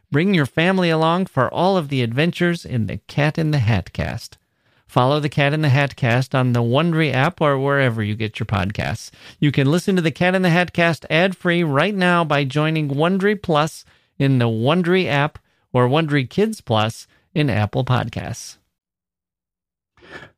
bring 0.11 0.33
your 0.33 0.45
family 0.45 0.89
along 0.89 1.25
for 1.27 1.51
all 1.51 1.77
of 1.77 1.89
the 1.89 2.01
adventures 2.01 2.65
in 2.65 2.87
the 2.87 2.97
Cat 3.07 3.37
in 3.37 3.51
the 3.51 3.59
Hat 3.59 3.93
cast. 3.93 4.37
Follow 4.85 5.21
the 5.21 5.29
Cat 5.29 5.53
in 5.53 5.61
the 5.61 5.69
Hat 5.69 5.95
cast 5.95 6.35
on 6.35 6.51
the 6.51 6.61
Wondery 6.61 7.13
app 7.13 7.39
or 7.39 7.57
wherever 7.57 8.03
you 8.03 8.13
get 8.13 8.39
your 8.39 8.45
podcasts. 8.45 9.09
You 9.39 9.51
can 9.51 9.71
listen 9.71 9.95
to 9.95 10.01
the 10.01 10.11
Cat 10.11 10.35
in 10.35 10.41
the 10.41 10.49
Hat 10.49 10.73
cast 10.73 11.05
ad 11.09 11.37
free 11.37 11.63
right 11.63 11.95
now 11.95 12.25
by 12.25 12.43
joining 12.43 12.89
Wondery 12.89 13.41
Plus 13.41 13.85
in 14.19 14.39
the 14.39 14.49
Wondery 14.49 15.07
app 15.07 15.39
or 15.71 15.87
Wondery 15.87 16.29
Kids 16.29 16.59
Plus 16.59 17.07
in 17.33 17.49
Apple 17.49 17.85
Podcasts. 17.85 18.57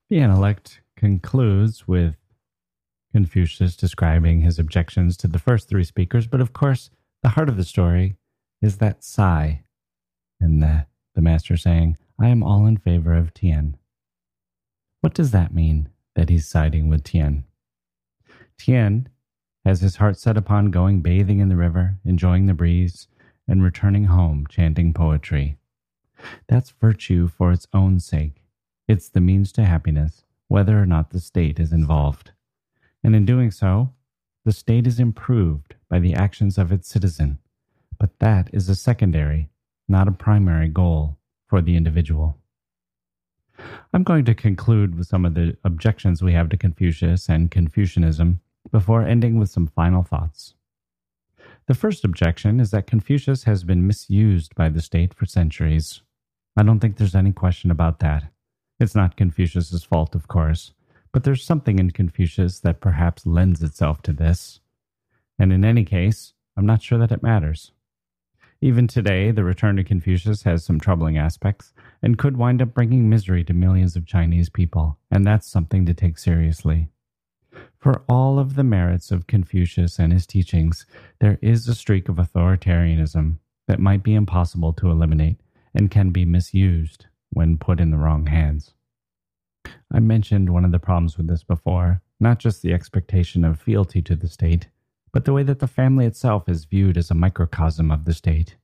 The 0.10 0.20
analect 0.20 0.82
concludes 0.96 1.88
with 1.88 2.16
Confucius 3.12 3.76
describing 3.76 4.42
his 4.42 4.60
objections 4.60 5.18
to 5.18 5.28
the 5.28 5.40
first 5.40 5.68
three 5.68 5.84
speakers, 5.84 6.28
but 6.28 6.42
of 6.42 6.54
course, 6.54 6.92
the 7.24 7.30
heart 7.30 7.50
of 7.50 7.58
the 7.58 7.64
story 7.64 8.18
is 8.64 8.78
that 8.78 9.04
sigh, 9.04 9.62
and 10.40 10.64
the, 10.64 10.86
the 11.16 11.22
master 11.22 11.58
saying, 11.58 11.98
I 12.18 12.30
am 12.30 12.42
all 12.42 12.66
in 12.66 12.78
favor 12.78 13.14
of 13.14 13.34
Tien. 13.34 13.76
What 15.02 15.14
does 15.14 15.32
that 15.32 15.54
mean 15.54 15.90
that 16.16 16.30
he's 16.30 16.48
siding 16.48 16.88
with 16.88 17.04
Tien? 17.04 17.44
Tien 18.58 19.10
has 19.66 19.82
his 19.82 19.98
heart 19.98 20.18
set 20.18 20.38
upon 20.38 20.72
going 20.72 21.02
bathing 21.02 21.40
in 21.40 21.50
the 21.50 21.58
river, 21.58 21.98
enjoying 22.06 22.46
the 22.46 22.54
breeze, 22.54 23.08
and 23.50 23.62
returning 23.62 24.06
home 24.06 24.48
chanting 24.48 24.94
poetry. 24.94 25.58
That's 26.48 26.72
virtue 26.72 27.28
for 27.28 27.52
its 27.52 27.68
own 27.74 28.00
sake. 28.00 28.44
It's 28.88 29.10
the 29.10 29.20
means 29.20 29.52
to 29.54 29.66
happiness, 29.66 30.24
whether 30.48 30.82
or 30.82 30.86
not 30.86 31.10
the 31.10 31.20
state 31.20 31.60
is 31.60 31.74
involved. 31.74 32.32
And 33.04 33.14
in 33.14 33.26
doing 33.26 33.52
so, 33.52 33.92
the 34.46 34.54
state 34.54 34.88
is 34.88 35.02
improved 35.02 35.76
by 35.90 36.00
the 36.00 36.14
actions 36.14 36.58
of 36.58 36.72
its 36.72 36.88
citizen. 36.88 37.40
But 38.00 38.20
that 38.20 38.50
is 38.54 38.70
a 38.70 38.76
secondary, 38.76 39.50
not 39.88 40.08
a 40.08 40.12
primary 40.12 40.70
goal 40.70 41.18
for 41.48 41.62
the 41.62 41.76
individual. 41.76 42.38
I'm 43.94 44.04
going 44.04 44.26
to 44.26 44.34
conclude 44.34 44.98
with 44.98 45.08
some 45.08 45.26
of 45.26 45.36
the 45.36 45.56
objections 45.64 46.22
we 46.22 46.34
have 46.34 46.50
to 46.50 46.58
Confucius 46.58 47.30
and 47.30 47.52
Confucianism 47.52 48.40
before 48.72 49.04
ending 49.04 49.38
with 49.38 49.50
some 49.50 49.68
final 49.68 50.04
thoughts. 50.04 50.56
The 51.68 51.74
first 51.74 52.04
objection 52.04 52.60
is 52.60 52.72
that 52.72 52.88
Confucius 52.88 53.44
has 53.44 53.64
been 53.64 53.88
misused 53.88 54.54
by 54.56 54.70
the 54.70 54.82
state 54.82 55.14
for 55.14 55.26
centuries. 55.26 56.02
I 56.58 56.64
don't 56.64 56.80
think 56.80 56.98
there's 56.98 57.16
any 57.16 57.32
question 57.32 57.72
about 57.72 58.00
that. 58.00 58.24
It's 58.80 58.96
not 58.96 59.16
Confucius's 59.16 59.84
fault, 59.84 60.16
of 60.16 60.28
course, 60.28 60.74
but 61.12 61.24
there's 61.24 61.44
something 61.44 61.80
in 61.80 61.92
Confucius 61.92 62.60
that 62.62 62.82
perhaps 62.82 63.26
lends 63.26 63.64
itself 63.64 64.02
to 64.02 64.14
this. 64.14 64.60
And 65.40 65.54
in 65.54 65.64
any 65.64 65.86
case, 65.86 66.34
I'm 66.58 66.66
not 66.66 66.82
sure 66.82 66.98
that 66.98 67.12
it 67.12 67.24
matters. 67.24 67.72
Even 68.64 68.88
today, 68.88 69.30
the 69.32 69.44
return 69.44 69.76
to 69.76 69.84
Confucius 69.84 70.44
has 70.44 70.64
some 70.64 70.80
troubling 70.80 71.18
aspects 71.18 71.74
and 72.02 72.18
could 72.18 72.38
wind 72.38 72.62
up 72.62 72.74
bringing 72.74 73.10
misery 73.10 73.44
to 73.44 73.54
millions 73.54 73.98
of 73.98 74.06
Chinese 74.06 74.48
people, 74.48 74.98
and 75.12 75.28
that's 75.28 75.52
something 75.52 75.86
to 75.86 75.94
take 75.94 76.18
seriously. 76.18 76.88
For 77.78 78.06
all 78.08 78.40
of 78.40 78.56
the 78.56 78.64
merits 78.64 79.12
of 79.12 79.28
Confucius 79.28 80.00
and 80.00 80.14
his 80.14 80.26
teachings, 80.26 80.86
there 81.20 81.38
is 81.42 81.68
a 81.68 81.76
streak 81.76 82.08
of 82.08 82.16
authoritarianism 82.16 83.38
that 83.68 83.82
might 83.82 84.02
be 84.02 84.16
impossible 84.16 84.72
to 84.72 84.90
eliminate 84.90 85.42
and 85.76 85.92
can 85.92 86.12
be 86.12 86.24
misused 86.24 87.08
when 87.32 87.58
put 87.58 87.82
in 87.82 87.92
the 87.92 87.98
wrong 87.98 88.28
hands. 88.28 88.72
I 89.92 90.00
mentioned 90.00 90.50
one 90.50 90.64
of 90.64 90.72
the 90.72 90.80
problems 90.80 91.18
with 91.18 91.28
this 91.28 91.44
before, 91.44 92.02
not 92.18 92.40
just 92.40 92.62
the 92.62 92.72
expectation 92.72 93.44
of 93.44 93.60
fealty 93.60 94.02
to 94.04 94.16
the 94.16 94.30
state, 94.30 94.70
but 95.14 95.26
the 95.26 95.34
way 95.34 95.44
that 95.44 95.60
the 95.60 95.68
family 95.68 96.06
itself 96.06 96.50
is 96.50 96.66
viewed 96.66 96.98
as 96.98 97.12
a 97.12 97.16
microcosm 97.16 97.92
of 97.92 98.04
the 98.04 98.14
state. 98.14 98.58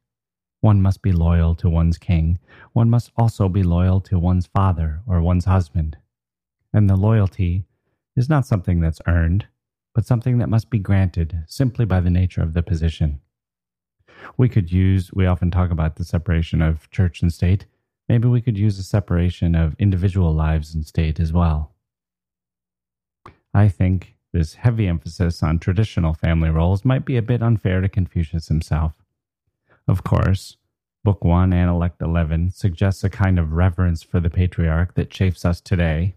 One 0.62 0.82
must 0.82 1.02
be 1.02 1.14
loyal 1.14 1.56
to 1.56 1.70
one's 1.70 1.98
king, 1.98 2.40
one 2.74 2.90
must 2.90 3.12
also 3.16 3.48
be 3.48 3.64
loyal 3.64 4.02
to 4.02 4.20
one's 4.20 4.48
father 4.48 5.02
or 5.08 5.22
one's 5.22 5.46
husband. 5.46 5.98
And 6.74 6.90
the 6.90 6.98
loyalty 6.98 7.66
is 8.16 8.28
not 8.28 8.46
something 8.46 8.82
that's 8.82 9.02
earned, 9.08 9.48
but 9.94 10.06
something 10.06 10.40
that 10.40 10.50
must 10.50 10.70
be 10.70 10.80
granted 10.80 11.44
simply 11.48 11.86
by 11.86 12.02
the 12.02 12.10
nature 12.10 12.42
of 12.42 12.54
the 12.54 12.64
position. 12.64 13.22
We 14.38 14.50
could 14.50 14.72
use, 14.72 15.14
we 15.14 15.26
often 15.26 15.52
talk 15.52 15.72
about 15.72 15.96
the 15.96 16.04
separation 16.04 16.62
of 16.62 16.90
church 16.92 17.22
and 17.22 17.32
state. 17.32 17.66
Maybe 18.10 18.28
we 18.28 18.42
could 18.42 18.58
use 18.58 18.78
a 18.80 18.84
separation 18.84 19.56
of 19.56 19.76
individual 19.80 20.34
lives 20.34 20.74
and 20.74 20.86
state 20.86 21.20
as 21.20 21.32
well. 21.32 21.74
I 23.54 23.70
think 23.70 24.16
this 24.32 24.56
heavy 24.56 24.88
emphasis 24.88 25.42
on 25.42 25.60
traditional 25.60 26.14
family 26.14 26.50
roles 26.50 26.86
might 26.86 27.06
be 27.06 27.18
a 27.18 27.22
bit 27.22 27.42
unfair 27.42 27.82
to 27.82 27.90
Confucius 27.90 28.48
himself. 28.48 28.94
Of 29.88 30.04
course, 30.04 30.58
Book 31.04 31.24
1, 31.24 31.52
Analect 31.52 32.02
11 32.02 32.52
suggests 32.52 33.04
a 33.04 33.10
kind 33.10 33.40
of 33.40 33.54
reverence 33.54 34.04
for 34.04 34.20
the 34.20 34.30
patriarch 34.30 34.96
that 34.96 35.10
chafes 35.10 35.46
us 35.46 35.62
today. 35.62 36.16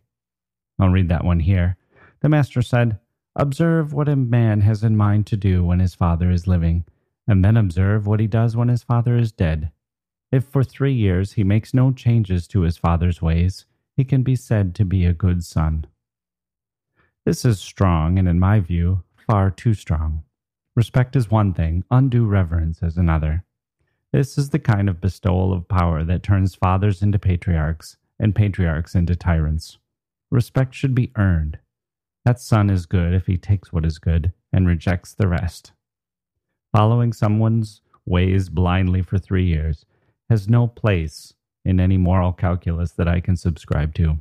I'll 0.79 0.88
read 0.88 1.09
that 1.09 1.25
one 1.25 1.40
here. 1.40 1.77
The 2.20 2.29
master 2.29 2.62
said, 2.62 2.98
Observe 3.37 3.92
what 3.92 4.09
a 4.09 4.16
man 4.16 4.61
has 4.61 4.85
in 4.85 4.96
mind 4.96 5.27
to 5.29 5.37
do 5.37 5.64
when 5.64 5.81
his 5.81 5.94
father 5.94 6.31
is 6.31 6.46
living, 6.46 6.85
and 7.27 7.44
then 7.44 7.57
observe 7.57 8.07
what 8.07 8.20
he 8.20 8.27
does 8.27 8.57
when 8.57 8.68
his 8.68 8.83
father 8.83 9.16
is 9.16 9.33
dead. 9.33 9.70
If 10.31 10.44
for 10.44 10.64
three 10.64 10.92
years 10.92 11.33
he 11.33 11.44
makes 11.44 11.72
no 11.72 11.92
changes 11.92 12.46
to 12.48 12.62
his 12.62 12.77
father's 12.77 13.22
ways, 13.22 13.64
he 13.96 14.05
can 14.05 14.22
be 14.22 14.37
said 14.37 14.75
to 14.75 14.85
be 14.85 15.05
a 15.05 15.12
good 15.12 15.44
son. 15.44 15.87
This 17.24 17.44
is 17.44 17.61
strong, 17.61 18.18
and 18.18 18.26
in 18.26 18.40
my 18.40 18.58
view, 18.58 19.04
far 19.14 19.50
too 19.50 19.74
strong. 19.74 20.24
Respect 20.74 21.14
is 21.14 21.30
one 21.30 21.54
thing, 21.54 21.85
undue 21.88 22.26
reverence 22.26 22.82
is 22.82 22.96
another. 22.96 23.44
This 24.12 24.37
is 24.37 24.50
the 24.50 24.58
kind 24.58 24.88
of 24.88 25.00
bestowal 25.00 25.52
of 25.52 25.68
power 25.68 26.02
that 26.02 26.24
turns 26.24 26.56
fathers 26.56 27.00
into 27.00 27.20
patriarchs 27.20 27.96
and 28.18 28.35
patriarchs 28.35 28.96
into 28.96 29.14
tyrants. 29.14 29.78
Respect 30.30 30.74
should 30.74 30.96
be 30.96 31.12
earned. 31.16 31.58
That 32.24 32.40
son 32.40 32.70
is 32.70 32.87
good 32.87 33.14
if 33.14 33.26
he 33.26 33.37
takes 33.37 33.72
what 33.72 33.87
is 33.87 33.98
good 33.98 34.32
and 34.52 34.66
rejects 34.66 35.14
the 35.14 35.28
rest. 35.28 35.72
Following 36.72 37.12
someone's 37.12 37.82
ways 38.04 38.48
blindly 38.48 39.02
for 39.02 39.18
three 39.18 39.46
years 39.46 39.87
has 40.28 40.48
no 40.48 40.66
place 40.66 41.35
in 41.64 41.78
any 41.78 41.98
moral 41.98 42.32
calculus 42.32 42.92
that 42.92 43.06
I 43.06 43.20
can 43.20 43.37
subscribe 43.37 43.94
to. 43.94 44.18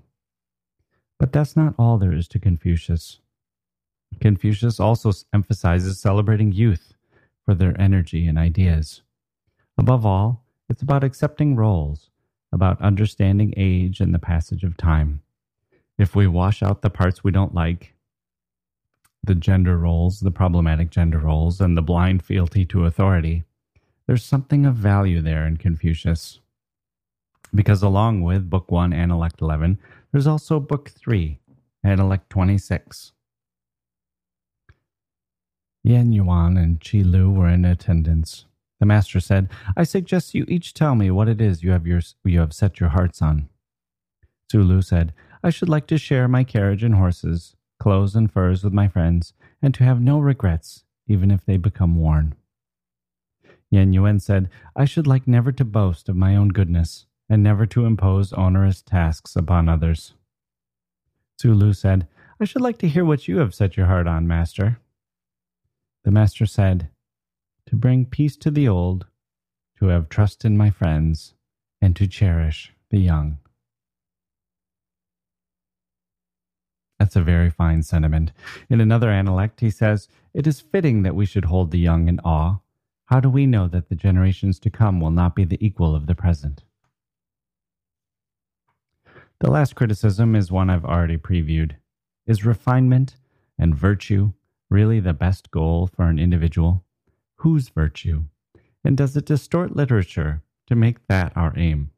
But 1.22 1.34
that's 1.34 1.56
not 1.56 1.76
all 1.78 2.00
there 2.00 2.14
is 2.14 2.28
to 2.30 2.40
Confucius. 2.40 3.20
Confucius 4.20 4.80
also 4.80 5.12
emphasizes 5.32 6.00
celebrating 6.00 6.52
youth 6.52 6.96
for 7.46 7.54
their 7.54 7.80
energy 7.80 8.26
and 8.26 8.40
ideas. 8.40 9.04
Above 9.78 10.04
all, 10.04 10.44
it's 10.68 10.82
about 10.82 11.04
accepting 11.04 11.56
roles, 11.56 12.10
about 12.52 12.82
understanding 12.82 13.54
age 13.56 14.00
and 14.00 14.16
the 14.16 14.18
passage 14.18 14.64
of 14.64 14.76
time. 14.78 15.22
If 15.96 16.16
we 16.16 16.26
wash 16.26 16.64
out 16.64 16.82
the 16.82 16.90
parts 16.90 17.24
we 17.24 17.32
don't 17.32 17.54
like, 17.54 17.94
the 19.24 19.36
gender 19.36 19.78
roles, 19.78 20.22
the 20.22 20.32
problematic 20.32 20.90
gender 20.90 21.20
roles, 21.20 21.62
and 21.62 21.78
the 21.78 21.84
blind 21.84 22.24
fealty 22.24 22.66
to 22.66 22.86
authority, 22.86 23.44
there's 24.08 24.26
something 24.26 24.66
of 24.66 24.74
value 24.74 25.22
there 25.22 25.46
in 25.46 25.58
Confucius. 25.58 26.40
Because 27.54 27.84
along 27.84 28.24
with 28.24 28.50
Book 28.50 28.72
1, 28.72 28.92
Analect 28.92 29.40
11, 29.40 29.78
there's 30.12 30.28
also 30.28 30.60
Book 30.60 30.90
3, 30.90 31.40
Analect 31.86 32.30
26. 32.30 33.14
Yan 35.84 36.12
Yuan 36.12 36.58
and 36.58 36.80
Qi 36.80 37.04
Lu 37.04 37.32
were 37.32 37.50
in 37.50 37.66
attendance. 37.66 38.46
The 38.80 38.86
master 38.86 39.20
said, 39.20 39.50
I 39.78 39.84
suggest 39.84 40.34
you 40.34 40.46
each 40.48 40.74
tell 40.74 40.96
me 40.96 41.12
what 41.12 41.30
it 41.30 41.40
is 41.40 41.64
you 41.64 41.72
have, 41.72 41.86
your, 41.86 42.02
you 42.24 42.40
have 42.40 42.54
set 42.54 42.80
your 42.80 42.90
hearts 42.90 43.22
on. 43.22 43.48
Tzu-lu 44.50 44.82
said, 44.82 45.14
I 45.44 45.50
should 45.50 45.70
like 45.70 45.88
to 45.88 45.98
share 45.98 46.28
my 46.28 46.44
carriage 46.44 46.84
and 46.84 46.96
horses, 46.96 47.56
clothes 47.80 48.16
and 48.16 48.32
furs 48.32 48.64
with 48.64 48.74
my 48.74 48.88
friends, 48.88 49.34
and 49.62 49.74
to 49.76 49.84
have 49.84 50.02
no 50.02 50.20
regrets, 50.20 50.84
even 51.08 51.32
if 51.32 51.46
they 51.46 51.58
become 51.58 51.96
worn. 51.96 52.36
Yan 53.70 53.94
Yuan 53.94 54.20
said, 54.20 54.50
I 54.76 54.86
should 54.86 55.08
like 55.08 55.28
never 55.28 55.52
to 55.54 55.64
boast 55.64 56.10
of 56.10 56.16
my 56.16 56.36
own 56.36 56.50
goodness, 56.50 57.06
and 57.32 57.42
never 57.42 57.66
to 57.66 57.86
impose 57.86 58.34
onerous 58.34 58.82
tasks 58.82 59.38
upon 59.38 59.70
others. 59.70 60.16
Tzu-lu 61.40 61.72
said, 61.72 62.06
I 62.42 62.44
should 62.44 62.62
like 62.62 62.78
to 62.80 62.90
hear 62.90 63.06
what 63.06 63.26
you 63.26 63.38
have 63.38 63.56
set 63.56 63.78
your 63.78 63.86
heart 63.86 64.06
on, 64.06 64.28
master. 64.28 64.82
The 66.04 66.12
master 66.12 66.46
said, 66.46 66.90
To 67.68 67.78
bring 67.78 68.06
peace 68.06 68.36
to 68.36 68.52
the 68.52 68.68
old, 68.68 69.06
to 69.80 69.86
have 69.86 70.10
trust 70.10 70.44
in 70.44 70.58
my 70.58 70.72
friends, 70.72 71.34
and 71.82 71.96
to 71.96 72.06
cherish 72.06 72.74
the 72.90 73.00
young. 73.00 73.38
That's 77.00 77.16
a 77.16 77.22
very 77.22 77.50
fine 77.50 77.82
sentiment. 77.82 78.34
In 78.70 78.82
another 78.82 79.08
analect, 79.08 79.62
he 79.62 79.70
says, 79.70 80.10
It 80.34 80.48
is 80.48 80.60
fitting 80.60 81.04
that 81.04 81.16
we 81.16 81.26
should 81.26 81.46
hold 81.46 81.72
the 81.72 81.80
young 81.80 82.10
in 82.10 82.20
awe. 82.26 82.58
How 83.06 83.22
do 83.22 83.30
we 83.30 83.46
know 83.46 83.70
that 83.70 83.88
the 83.88 83.96
generations 83.96 84.60
to 84.60 84.70
come 84.70 85.00
will 85.00 85.12
not 85.12 85.34
be 85.34 85.46
the 85.46 85.66
equal 85.66 85.96
of 85.96 86.08
the 86.08 86.16
present? 86.16 86.64
The 89.42 89.50
last 89.50 89.74
criticism 89.74 90.36
is 90.36 90.52
one 90.52 90.70
I've 90.70 90.86
already 90.86 91.18
previewed. 91.18 91.72
Is 92.28 92.46
refinement 92.46 93.16
and 93.58 93.76
virtue 93.76 94.34
really 94.70 95.00
the 95.00 95.14
best 95.14 95.50
goal 95.50 95.88
for 95.88 96.06
an 96.06 96.20
individual? 96.20 96.86
Whose 97.38 97.70
virtue? 97.70 98.26
And 98.84 98.96
does 98.96 99.18
it 99.18 99.26
distort 99.26 99.76
literature 99.76 100.44
to 100.68 100.76
make 100.76 101.08
that 101.08 101.36
our 101.36 101.58
aim? 101.58 101.90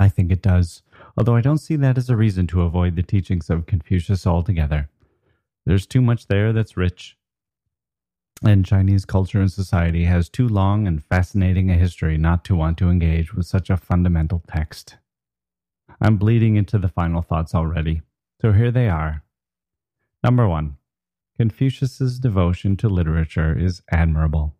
I 0.00 0.08
think 0.08 0.32
it 0.32 0.42
does, 0.42 0.82
although 1.16 1.36
I 1.36 1.42
don't 1.42 1.58
see 1.58 1.76
that 1.76 1.96
as 1.96 2.10
a 2.10 2.16
reason 2.16 2.48
to 2.48 2.62
avoid 2.62 2.96
the 2.96 3.04
teachings 3.04 3.48
of 3.48 3.66
Confucius 3.66 4.26
altogether. 4.26 4.88
There's 5.64 5.86
too 5.86 6.00
much 6.00 6.26
there 6.26 6.52
that's 6.52 6.76
rich, 6.76 7.16
and 8.42 8.66
Chinese 8.66 9.04
culture 9.04 9.40
and 9.40 9.52
society 9.52 10.06
has 10.06 10.28
too 10.28 10.48
long 10.48 10.88
and 10.88 11.04
fascinating 11.04 11.70
a 11.70 11.74
history 11.74 12.18
not 12.18 12.44
to 12.46 12.56
want 12.56 12.78
to 12.78 12.90
engage 12.90 13.32
with 13.32 13.46
such 13.46 13.70
a 13.70 13.76
fundamental 13.76 14.42
text. 14.48 14.96
I'm 16.00 16.16
bleeding 16.16 16.56
into 16.56 16.78
the 16.78 16.88
final 16.88 17.20
thoughts 17.20 17.54
already, 17.54 18.00
so 18.40 18.52
here 18.52 18.70
they 18.70 18.88
are. 18.88 19.22
Number 20.24 20.48
one, 20.48 20.76
Confucius's 21.36 22.18
devotion 22.18 22.76
to 22.78 22.88
literature 22.88 23.56
is 23.58 23.82
admirable. 23.90 24.54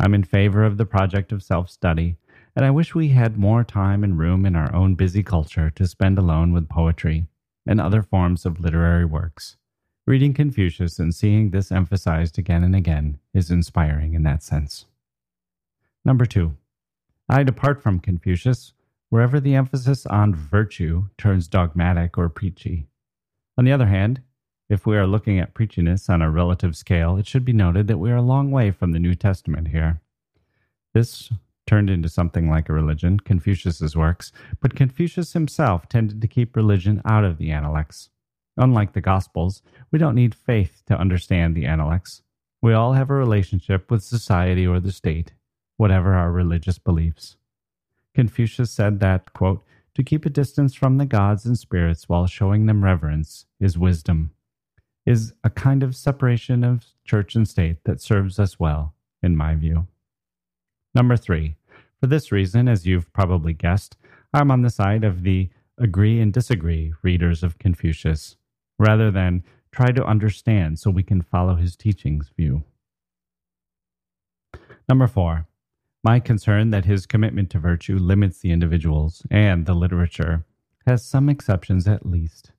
I'm 0.00 0.14
in 0.14 0.24
favor 0.24 0.64
of 0.64 0.78
the 0.78 0.86
project 0.86 1.32
of 1.32 1.42
self 1.42 1.68
study, 1.68 2.16
and 2.56 2.64
I 2.64 2.70
wish 2.70 2.94
we 2.94 3.08
had 3.08 3.36
more 3.36 3.64
time 3.64 4.02
and 4.02 4.18
room 4.18 4.46
in 4.46 4.56
our 4.56 4.74
own 4.74 4.94
busy 4.94 5.22
culture 5.22 5.70
to 5.70 5.86
spend 5.86 6.18
alone 6.18 6.52
with 6.52 6.68
poetry 6.68 7.26
and 7.66 7.80
other 7.80 8.02
forms 8.02 8.46
of 8.46 8.60
literary 8.60 9.04
works. 9.04 9.56
Reading 10.06 10.32
Confucius 10.32 10.98
and 10.98 11.14
seeing 11.14 11.50
this 11.50 11.70
emphasized 11.70 12.38
again 12.38 12.64
and 12.64 12.74
again 12.74 13.18
is 13.34 13.50
inspiring 13.50 14.14
in 14.14 14.22
that 14.22 14.42
sense. 14.42 14.86
Number 16.02 16.24
two, 16.24 16.56
I 17.28 17.42
depart 17.42 17.82
from 17.82 18.00
Confucius 18.00 18.72
wherever 19.10 19.40
the 19.40 19.54
emphasis 19.54 20.06
on 20.06 20.34
virtue 20.34 21.08
turns 21.16 21.48
dogmatic 21.48 22.18
or 22.18 22.28
preachy. 22.28 22.86
On 23.56 23.64
the 23.64 23.72
other 23.72 23.86
hand, 23.86 24.22
if 24.68 24.86
we 24.86 24.96
are 24.96 25.06
looking 25.06 25.38
at 25.38 25.54
preachiness 25.54 26.10
on 26.10 26.20
a 26.20 26.30
relative 26.30 26.76
scale, 26.76 27.16
it 27.16 27.26
should 27.26 27.44
be 27.44 27.52
noted 27.52 27.86
that 27.88 27.98
we 27.98 28.10
are 28.10 28.16
a 28.16 28.22
long 28.22 28.50
way 28.50 28.70
from 28.70 28.92
the 28.92 28.98
New 28.98 29.14
Testament 29.14 29.68
here. 29.68 30.02
This 30.92 31.30
turned 31.66 31.90
into 31.90 32.08
something 32.08 32.50
like 32.50 32.68
a 32.68 32.72
religion, 32.74 33.20
Confucius's 33.20 33.96
works, 33.96 34.32
but 34.60 34.74
Confucius 34.74 35.32
himself 35.32 35.88
tended 35.88 36.20
to 36.20 36.28
keep 36.28 36.56
religion 36.56 37.00
out 37.04 37.24
of 37.24 37.38
the 37.38 37.50
Analects. 37.50 38.10
Unlike 38.56 38.92
the 38.92 39.00
Gospels, 39.00 39.62
we 39.90 39.98
don't 39.98 40.14
need 40.14 40.34
faith 40.34 40.82
to 40.86 40.98
understand 40.98 41.54
the 41.54 41.66
Analects. 41.66 42.22
We 42.60 42.72
all 42.74 42.94
have 42.94 43.08
a 43.08 43.14
relationship 43.14 43.90
with 43.90 44.02
society 44.02 44.66
or 44.66 44.80
the 44.80 44.92
state, 44.92 45.32
whatever 45.76 46.14
our 46.14 46.32
religious 46.32 46.78
beliefs. 46.78 47.36
Confucius 48.18 48.72
said 48.72 48.98
that, 48.98 49.32
quote, 49.32 49.62
to 49.94 50.02
keep 50.02 50.26
a 50.26 50.28
distance 50.28 50.74
from 50.74 50.98
the 50.98 51.06
gods 51.06 51.46
and 51.46 51.56
spirits 51.56 52.08
while 52.08 52.26
showing 52.26 52.66
them 52.66 52.82
reverence 52.82 53.46
is 53.60 53.78
wisdom, 53.78 54.32
is 55.06 55.34
a 55.44 55.50
kind 55.50 55.84
of 55.84 55.94
separation 55.94 56.64
of 56.64 56.84
church 57.04 57.36
and 57.36 57.46
state 57.46 57.76
that 57.84 58.00
serves 58.00 58.40
us 58.40 58.58
well, 58.58 58.92
in 59.22 59.36
my 59.36 59.54
view. 59.54 59.86
Number 60.96 61.16
three, 61.16 61.54
for 62.00 62.08
this 62.08 62.32
reason, 62.32 62.66
as 62.66 62.84
you've 62.84 63.12
probably 63.12 63.52
guessed, 63.52 63.96
I'm 64.34 64.50
on 64.50 64.62
the 64.62 64.70
side 64.70 65.04
of 65.04 65.22
the 65.22 65.50
agree 65.78 66.18
and 66.18 66.32
disagree 66.32 66.92
readers 67.02 67.44
of 67.44 67.60
Confucius, 67.60 68.34
rather 68.80 69.12
than 69.12 69.44
try 69.70 69.92
to 69.92 70.04
understand 70.04 70.80
so 70.80 70.90
we 70.90 71.04
can 71.04 71.22
follow 71.22 71.54
his 71.54 71.76
teachings 71.76 72.32
view. 72.36 72.64
Number 74.88 75.06
four, 75.06 75.46
my 76.04 76.20
concern 76.20 76.70
that 76.70 76.84
his 76.84 77.06
commitment 77.06 77.50
to 77.50 77.58
virtue 77.58 77.98
limits 77.98 78.38
the 78.38 78.52
individuals 78.52 79.22
and 79.30 79.66
the 79.66 79.74
literature 79.74 80.44
has 80.86 81.04
some 81.04 81.28
exceptions 81.28 81.86
at 81.88 82.06
least. 82.06 82.52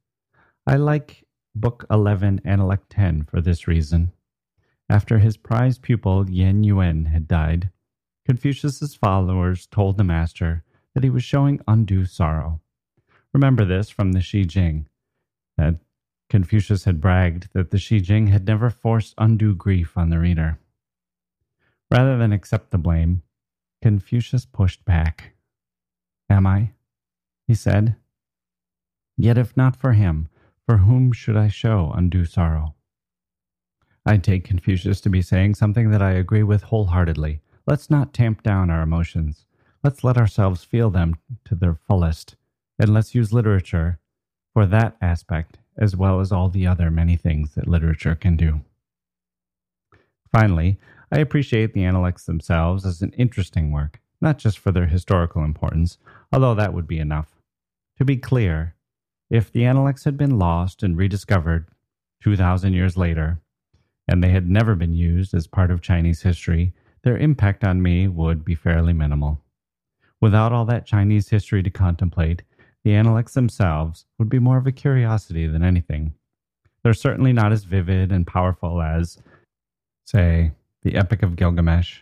I 0.67 0.75
like 0.75 1.25
Book 1.56 1.86
11 1.89 2.41
and 2.43 2.62
Analect 2.62 2.84
10 2.89 3.23
for 3.23 3.41
this 3.41 3.67
reason. 3.67 4.12
After 4.89 5.19
his 5.19 5.38
prized 5.38 5.82
pupil 5.82 6.30
Yan 6.30 6.63
Yuan 6.63 7.06
had 7.06 7.28
died, 7.28 7.71
Confucius's 8.25 8.95
followers 8.95 9.65
told 9.67 9.97
the 9.97 10.04
master 10.04 10.63
that 10.93 11.04
he 11.04 11.10
was 11.10 11.23
showing 11.23 11.62
undue 11.67 12.06
sorrow. 12.06 12.62
Remember 13.34 13.65
this 13.65 13.89
from 13.89 14.12
the 14.12 14.21
Shi 14.21 14.45
Jing, 14.45 14.88
that 15.58 15.75
Confucius 16.30 16.84
had 16.84 17.02
bragged 17.02 17.49
that 17.54 17.71
the 17.71 17.78
Shi 17.78 18.02
Jing 18.02 18.28
had 18.28 18.45
never 18.45 18.69
forced 18.69 19.15
undue 19.17 19.56
grief 19.56 19.97
on 19.97 20.10
the 20.10 20.19
reader. 20.19 20.60
Rather 21.91 22.17
than 22.17 22.32
accept 22.32 22.71
the 22.71 22.78
blame, 22.78 23.23
Confucius 23.81 24.45
pushed 24.45 24.83
back. 24.85 25.31
Am 26.29 26.45
I? 26.45 26.71
he 27.47 27.55
said. 27.55 27.95
Yet 29.17 29.37
if 29.37 29.57
not 29.57 29.75
for 29.75 29.93
him, 29.93 30.29
for 30.65 30.77
whom 30.77 31.11
should 31.11 31.35
I 31.35 31.47
show 31.47 31.91
undue 31.95 32.25
sorrow? 32.25 32.75
I 34.05 34.17
take 34.17 34.43
Confucius 34.43 35.01
to 35.01 35.09
be 35.09 35.21
saying 35.21 35.55
something 35.55 35.91
that 35.91 36.01
I 36.01 36.11
agree 36.11 36.43
with 36.43 36.63
wholeheartedly. 36.63 37.41
Let's 37.65 37.89
not 37.89 38.13
tamp 38.13 38.43
down 38.43 38.69
our 38.69 38.81
emotions. 38.81 39.45
Let's 39.83 40.03
let 40.03 40.17
ourselves 40.17 40.63
feel 40.63 40.89
them 40.89 41.15
to 41.45 41.55
their 41.55 41.73
fullest, 41.73 42.35
and 42.77 42.93
let's 42.93 43.15
use 43.15 43.33
literature 43.33 43.99
for 44.53 44.65
that 44.65 44.97
aspect 45.01 45.57
as 45.77 45.95
well 45.95 46.19
as 46.19 46.31
all 46.31 46.49
the 46.49 46.67
other 46.67 46.91
many 46.91 47.15
things 47.15 47.55
that 47.55 47.67
literature 47.67 48.15
can 48.15 48.35
do. 48.35 48.61
Finally, 50.31 50.77
I 51.12 51.19
appreciate 51.19 51.74
the 51.74 51.84
Analects 51.84 52.26
themselves 52.26 52.86
as 52.86 53.02
an 53.02 53.13
interesting 53.13 53.72
work, 53.72 54.00
not 54.22 54.38
just 54.38 54.60
for 54.60 54.72
their 54.72 54.86
historical 54.86 55.43
importance, 55.43 55.98
although 56.32 56.56
that 56.56 56.74
would 56.74 56.88
be 56.88 57.00
enough. 57.00 57.36
To 57.98 58.06
be 58.06 58.17
clear, 58.17 58.76
if 59.30 59.52
the 59.52 59.65
Analects 59.65 60.04
had 60.04 60.17
been 60.17 60.38
lost 60.38 60.84
and 60.84 60.98
rediscovered 60.98 61.67
2,000 62.22 62.74
years 62.74 62.95
later, 62.95 63.39
and 64.08 64.24
they 64.24 64.30
had 64.30 64.50
never 64.50 64.76
been 64.76 64.93
used 64.93 65.34
as 65.34 65.48
part 65.48 65.72
of 65.72 65.82
Chinese 65.82 66.22
history, 66.22 66.74
their 67.04 67.17
impact 67.17 67.63
on 67.63 67.82
me 67.82 68.08
would 68.08 68.43
be 68.43 68.56
fairly 68.56 68.93
minimal. 68.93 69.41
Without 70.22 70.52
all 70.52 70.65
that 70.65 70.86
Chinese 70.86 71.30
history 71.30 71.63
to 71.63 71.69
contemplate, 71.69 72.43
the 72.84 72.93
Analects 72.93 73.34
themselves 73.34 74.06
would 74.17 74.30
be 74.30 74.39
more 74.39 74.58
of 74.58 74.67
a 74.67 74.72
curiosity 74.72 75.48
than 75.48 75.63
anything. 75.63 76.13
They're 76.84 76.93
certainly 76.93 77.34
not 77.34 77.52
as 77.52 77.63
vivid 77.63 78.12
and 78.12 78.26
powerful 78.26 78.82
as, 78.82 79.17
say, 80.06 80.52
the 80.83 80.95
Epic 80.95 81.23
of 81.23 81.35
Gilgamesh, 81.35 82.01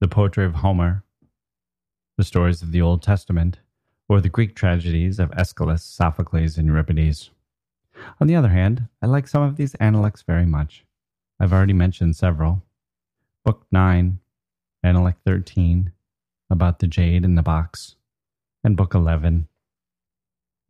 the 0.00 0.08
poetry 0.08 0.44
of 0.44 0.56
Homer, 0.56 1.02
the 2.16 2.24
stories 2.24 2.62
of 2.62 2.70
the 2.70 2.80
Old 2.80 3.02
Testament, 3.02 3.58
or 4.08 4.20
the 4.20 4.28
Greek 4.28 4.54
tragedies 4.54 5.18
of 5.18 5.32
Aeschylus, 5.32 5.82
Sophocles, 5.82 6.56
and 6.56 6.68
Euripides. 6.68 7.30
On 8.20 8.26
the 8.26 8.36
other 8.36 8.50
hand, 8.50 8.88
I 9.00 9.06
like 9.06 9.26
some 9.26 9.42
of 9.42 9.56
these 9.56 9.74
Analects 9.76 10.22
very 10.22 10.46
much. 10.46 10.84
I've 11.40 11.52
already 11.52 11.72
mentioned 11.72 12.14
several. 12.14 12.62
Book 13.44 13.66
9, 13.72 14.18
Analect 14.84 15.16
13, 15.26 15.92
about 16.48 16.78
the 16.78 16.86
jade 16.86 17.24
in 17.24 17.34
the 17.34 17.42
box, 17.42 17.96
and 18.62 18.76
Book 18.76 18.94
11, 18.94 19.48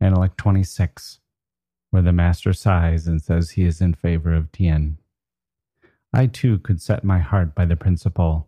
Analect 0.01 0.37
26, 0.37 1.19
where 1.91 2.01
the 2.01 2.11
master 2.11 2.53
sighs 2.53 3.05
and 3.05 3.21
says 3.21 3.51
he 3.51 3.63
is 3.63 3.79
in 3.79 3.93
favor 3.93 4.33
of 4.33 4.51
Tien. 4.51 4.97
I 6.13 6.27
too 6.27 6.59
could 6.59 6.79
set 6.79 7.03
my 7.03 7.17
heart 7.17 7.55
by 7.55 7.65
the 7.65 7.75
principle 7.75 8.47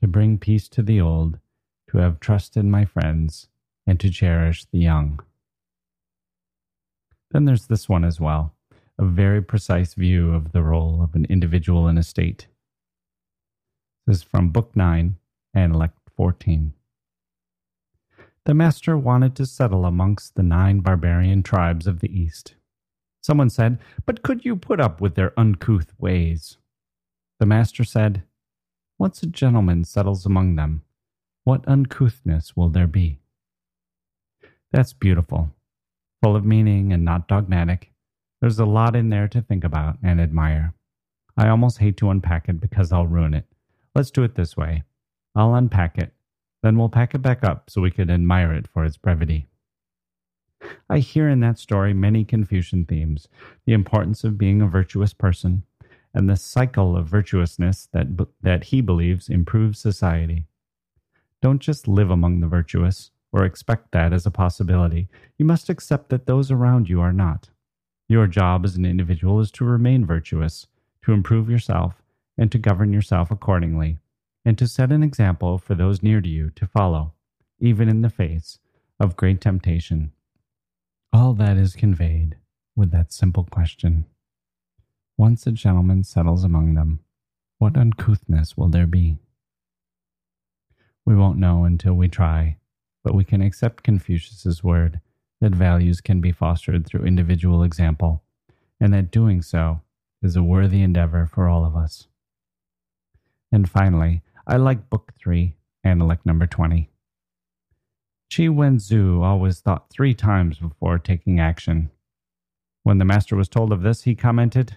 to 0.00 0.08
bring 0.08 0.36
peace 0.36 0.68
to 0.70 0.82
the 0.82 1.00
old, 1.00 1.38
to 1.90 1.98
have 1.98 2.18
trust 2.18 2.56
in 2.56 2.72
my 2.72 2.84
friends, 2.84 3.46
and 3.86 4.00
to 4.00 4.10
cherish 4.10 4.64
the 4.64 4.78
young. 4.78 5.20
Then 7.30 7.44
there's 7.44 7.66
this 7.66 7.88
one 7.88 8.04
as 8.04 8.20
well, 8.20 8.54
a 8.98 9.04
very 9.04 9.40
precise 9.40 9.94
view 9.94 10.34
of 10.34 10.50
the 10.50 10.62
role 10.62 11.02
of 11.02 11.14
an 11.14 11.24
individual 11.26 11.86
in 11.86 11.98
a 11.98 12.02
state. 12.02 12.48
This 14.06 14.18
is 14.18 14.22
from 14.24 14.50
Book 14.50 14.74
9, 14.74 15.16
Analect 15.56 15.92
14. 16.16 16.74
The 18.44 18.54
master 18.54 18.98
wanted 18.98 19.36
to 19.36 19.46
settle 19.46 19.86
amongst 19.86 20.34
the 20.34 20.42
nine 20.42 20.80
barbarian 20.80 21.42
tribes 21.44 21.86
of 21.86 22.00
the 22.00 22.12
East. 22.12 22.56
Someone 23.22 23.50
said, 23.50 23.78
But 24.04 24.22
could 24.22 24.44
you 24.44 24.56
put 24.56 24.80
up 24.80 25.00
with 25.00 25.14
their 25.14 25.32
uncouth 25.38 25.94
ways? 25.98 26.58
The 27.40 27.46
master 27.46 27.84
said, 27.84 28.22
Once 28.98 29.22
a 29.22 29.26
gentleman 29.26 29.84
settles 29.84 30.24
among 30.24 30.56
them, 30.56 30.82
what 31.44 31.66
uncouthness 31.66 32.56
will 32.56 32.68
there 32.68 32.86
be? 32.86 33.18
That's 34.72 34.92
beautiful, 34.92 35.50
full 36.22 36.36
of 36.36 36.44
meaning 36.44 36.92
and 36.92 37.04
not 37.04 37.28
dogmatic. 37.28 37.92
There's 38.40 38.58
a 38.58 38.64
lot 38.64 38.96
in 38.96 39.08
there 39.08 39.28
to 39.28 39.42
think 39.42 39.64
about 39.64 39.98
and 40.02 40.20
admire. 40.20 40.74
I 41.36 41.48
almost 41.48 41.78
hate 41.78 41.96
to 41.98 42.10
unpack 42.10 42.48
it 42.48 42.60
because 42.60 42.92
I'll 42.92 43.06
ruin 43.06 43.34
it. 43.34 43.46
Let's 43.94 44.10
do 44.10 44.22
it 44.22 44.34
this 44.34 44.56
way 44.56 44.84
I'll 45.34 45.54
unpack 45.54 45.98
it, 45.98 46.12
then 46.62 46.78
we'll 46.78 46.88
pack 46.88 47.14
it 47.14 47.22
back 47.22 47.44
up 47.44 47.68
so 47.68 47.80
we 47.80 47.90
can 47.90 48.10
admire 48.10 48.52
it 48.52 48.68
for 48.68 48.84
its 48.84 48.96
brevity. 48.96 49.48
I 50.88 50.98
hear 51.00 51.28
in 51.28 51.40
that 51.40 51.58
story 51.58 51.92
many 51.92 52.24
Confucian 52.24 52.84
themes 52.84 53.28
the 53.66 53.72
importance 53.72 54.24
of 54.24 54.38
being 54.38 54.62
a 54.62 54.66
virtuous 54.66 55.12
person, 55.12 55.64
and 56.14 56.30
the 56.30 56.36
cycle 56.36 56.96
of 56.96 57.06
virtuousness 57.06 57.88
that, 57.92 58.06
that 58.40 58.64
he 58.64 58.80
believes 58.80 59.28
improves 59.28 59.78
society. 59.78 60.46
Don't 61.42 61.60
just 61.60 61.88
live 61.88 62.10
among 62.10 62.40
the 62.40 62.46
virtuous 62.46 63.10
or 63.32 63.44
expect 63.44 63.90
that 63.90 64.12
as 64.12 64.24
a 64.24 64.30
possibility. 64.30 65.08
You 65.36 65.44
must 65.44 65.68
accept 65.68 66.08
that 66.10 66.26
those 66.26 66.50
around 66.50 66.88
you 66.88 67.00
are 67.00 67.12
not. 67.12 67.50
Your 68.08 68.28
job 68.28 68.64
as 68.64 68.76
an 68.76 68.86
individual 68.86 69.40
is 69.40 69.50
to 69.52 69.64
remain 69.64 70.06
virtuous, 70.06 70.68
to 71.02 71.12
improve 71.12 71.50
yourself, 71.50 72.00
and 72.38 72.52
to 72.52 72.58
govern 72.58 72.92
yourself 72.92 73.30
accordingly, 73.30 73.98
and 74.44 74.56
to 74.58 74.68
set 74.68 74.92
an 74.92 75.02
example 75.02 75.58
for 75.58 75.74
those 75.74 76.02
near 76.02 76.20
to 76.20 76.28
you 76.28 76.50
to 76.50 76.66
follow, 76.66 77.14
even 77.58 77.88
in 77.88 78.02
the 78.02 78.10
face 78.10 78.58
of 79.00 79.16
great 79.16 79.40
temptation. 79.40 80.12
All 81.12 81.32
that 81.34 81.56
is 81.56 81.74
conveyed 81.74 82.36
with 82.76 82.90
that 82.92 83.12
simple 83.12 83.44
question. 83.50 84.04
Once 85.16 85.46
a 85.46 85.52
gentleman 85.52 86.02
settles 86.02 86.42
among 86.42 86.74
them, 86.74 86.98
what 87.58 87.76
uncouthness 87.76 88.56
will 88.56 88.68
there 88.68 88.86
be? 88.86 89.16
We 91.06 91.14
won't 91.14 91.38
know 91.38 91.64
until 91.64 91.94
we 91.94 92.08
try, 92.08 92.56
but 93.04 93.14
we 93.14 93.24
can 93.24 93.40
accept 93.40 93.84
Confucius's 93.84 94.64
word 94.64 95.00
that 95.40 95.54
values 95.54 96.00
can 96.00 96.20
be 96.20 96.32
fostered 96.32 96.84
through 96.84 97.04
individual 97.04 97.62
example, 97.62 98.24
and 98.80 98.92
that 98.92 99.12
doing 99.12 99.40
so 99.40 99.82
is 100.20 100.34
a 100.34 100.42
worthy 100.42 100.82
endeavor 100.82 101.26
for 101.26 101.48
all 101.48 101.64
of 101.64 101.76
us. 101.76 102.08
And 103.52 103.70
finally, 103.70 104.22
I 104.48 104.56
like 104.56 104.90
Book 104.90 105.12
3, 105.18 105.54
Analect 105.86 106.24
number 106.24 106.46
20. 106.46 106.90
Chi 108.34 108.44
Wenzu 108.44 109.22
always 109.22 109.60
thought 109.60 109.90
three 109.90 110.14
times 110.14 110.58
before 110.58 110.98
taking 110.98 111.38
action. 111.38 111.90
When 112.82 112.98
the 112.98 113.04
master 113.04 113.36
was 113.36 113.48
told 113.48 113.70
of 113.70 113.82
this, 113.82 114.02
he 114.02 114.16
commented, 114.16 114.76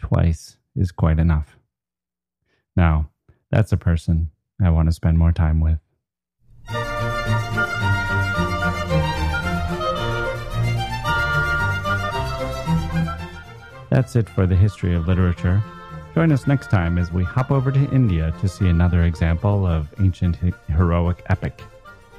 Twice 0.00 0.56
is 0.74 0.90
quite 0.90 1.18
enough. 1.18 1.56
Now, 2.74 3.10
that's 3.50 3.72
a 3.72 3.76
person 3.76 4.30
I 4.60 4.70
want 4.70 4.88
to 4.88 4.92
spend 4.92 5.18
more 5.18 5.32
time 5.32 5.60
with. 5.60 5.78
That's 13.90 14.16
it 14.16 14.28
for 14.28 14.46
the 14.46 14.56
history 14.56 14.94
of 14.94 15.06
literature. 15.06 15.62
Join 16.14 16.32
us 16.32 16.46
next 16.46 16.70
time 16.70 16.98
as 16.98 17.12
we 17.12 17.22
hop 17.22 17.50
over 17.50 17.70
to 17.70 17.92
India 17.92 18.34
to 18.40 18.48
see 18.48 18.68
another 18.68 19.02
example 19.02 19.66
of 19.66 19.92
ancient 20.00 20.36
heroic 20.68 21.22
epic 21.28 21.60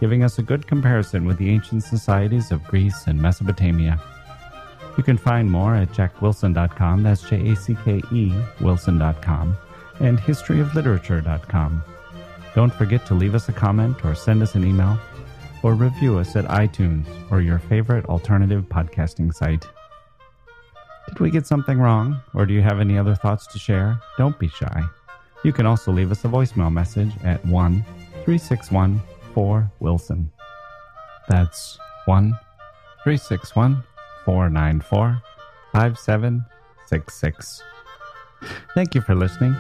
giving 0.01 0.23
us 0.23 0.39
a 0.39 0.41
good 0.41 0.65
comparison 0.65 1.25
with 1.25 1.37
the 1.37 1.47
ancient 1.47 1.83
societies 1.83 2.51
of 2.51 2.63
Greece 2.63 3.05
and 3.05 3.21
Mesopotamia. 3.21 4.01
You 4.97 5.03
can 5.03 5.17
find 5.17 5.49
more 5.49 5.75
at 5.75 5.89
jackewilson.com, 5.89 7.03
that's 7.03 7.21
J 7.23 7.51
A 7.51 7.55
C 7.55 7.77
K 7.83 8.01
E 8.11 8.33
Wilson.com, 8.59 9.57
and 9.99 10.19
historyofliterature.com. 10.19 11.83
Don't 12.53 12.73
forget 12.73 13.05
to 13.05 13.13
leave 13.13 13.33
us 13.33 13.47
a 13.47 13.53
comment 13.53 14.03
or 14.03 14.13
send 14.13 14.43
us 14.43 14.55
an 14.55 14.65
email, 14.65 14.99
or 15.63 15.73
review 15.73 16.17
us 16.17 16.35
at 16.35 16.45
iTunes 16.45 17.05
or 17.29 17.41
your 17.41 17.59
favorite 17.59 18.05
alternative 18.07 18.65
podcasting 18.67 19.33
site. 19.33 19.65
Did 21.07 21.19
we 21.19 21.31
get 21.31 21.47
something 21.47 21.79
wrong, 21.79 22.19
or 22.33 22.45
do 22.45 22.53
you 22.53 22.61
have 22.61 22.79
any 22.79 22.97
other 22.97 23.15
thoughts 23.15 23.47
to 23.47 23.59
share? 23.59 23.99
Don't 24.17 24.37
be 24.37 24.49
shy. 24.49 24.83
You 25.43 25.53
can 25.53 25.65
also 25.65 25.91
leave 25.91 26.11
us 26.11 26.25
a 26.25 26.27
voicemail 26.27 26.71
message 26.71 27.11
at 27.23 27.43
1 27.45 27.85
361 28.25 29.01
4 29.33 29.71
Wilson. 29.79 30.31
That's 31.29 31.79
1 32.05 32.37
361 33.03 33.83
494 34.25 35.21
5766. 35.73 37.63
Thank 38.73 38.95
you 38.95 39.01
for 39.01 39.15
listening. 39.15 39.55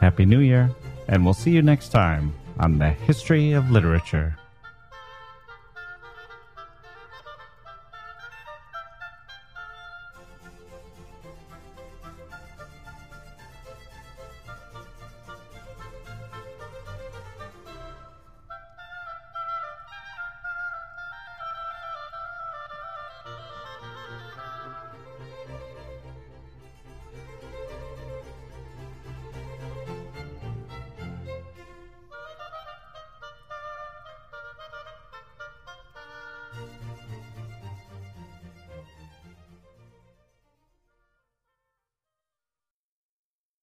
Happy 0.00 0.24
New 0.24 0.40
Year, 0.40 0.70
and 1.08 1.24
we'll 1.24 1.34
see 1.34 1.50
you 1.50 1.62
next 1.62 1.90
time 1.90 2.34
on 2.58 2.78
the 2.78 2.90
History 2.90 3.52
of 3.52 3.70
Literature. 3.70 4.36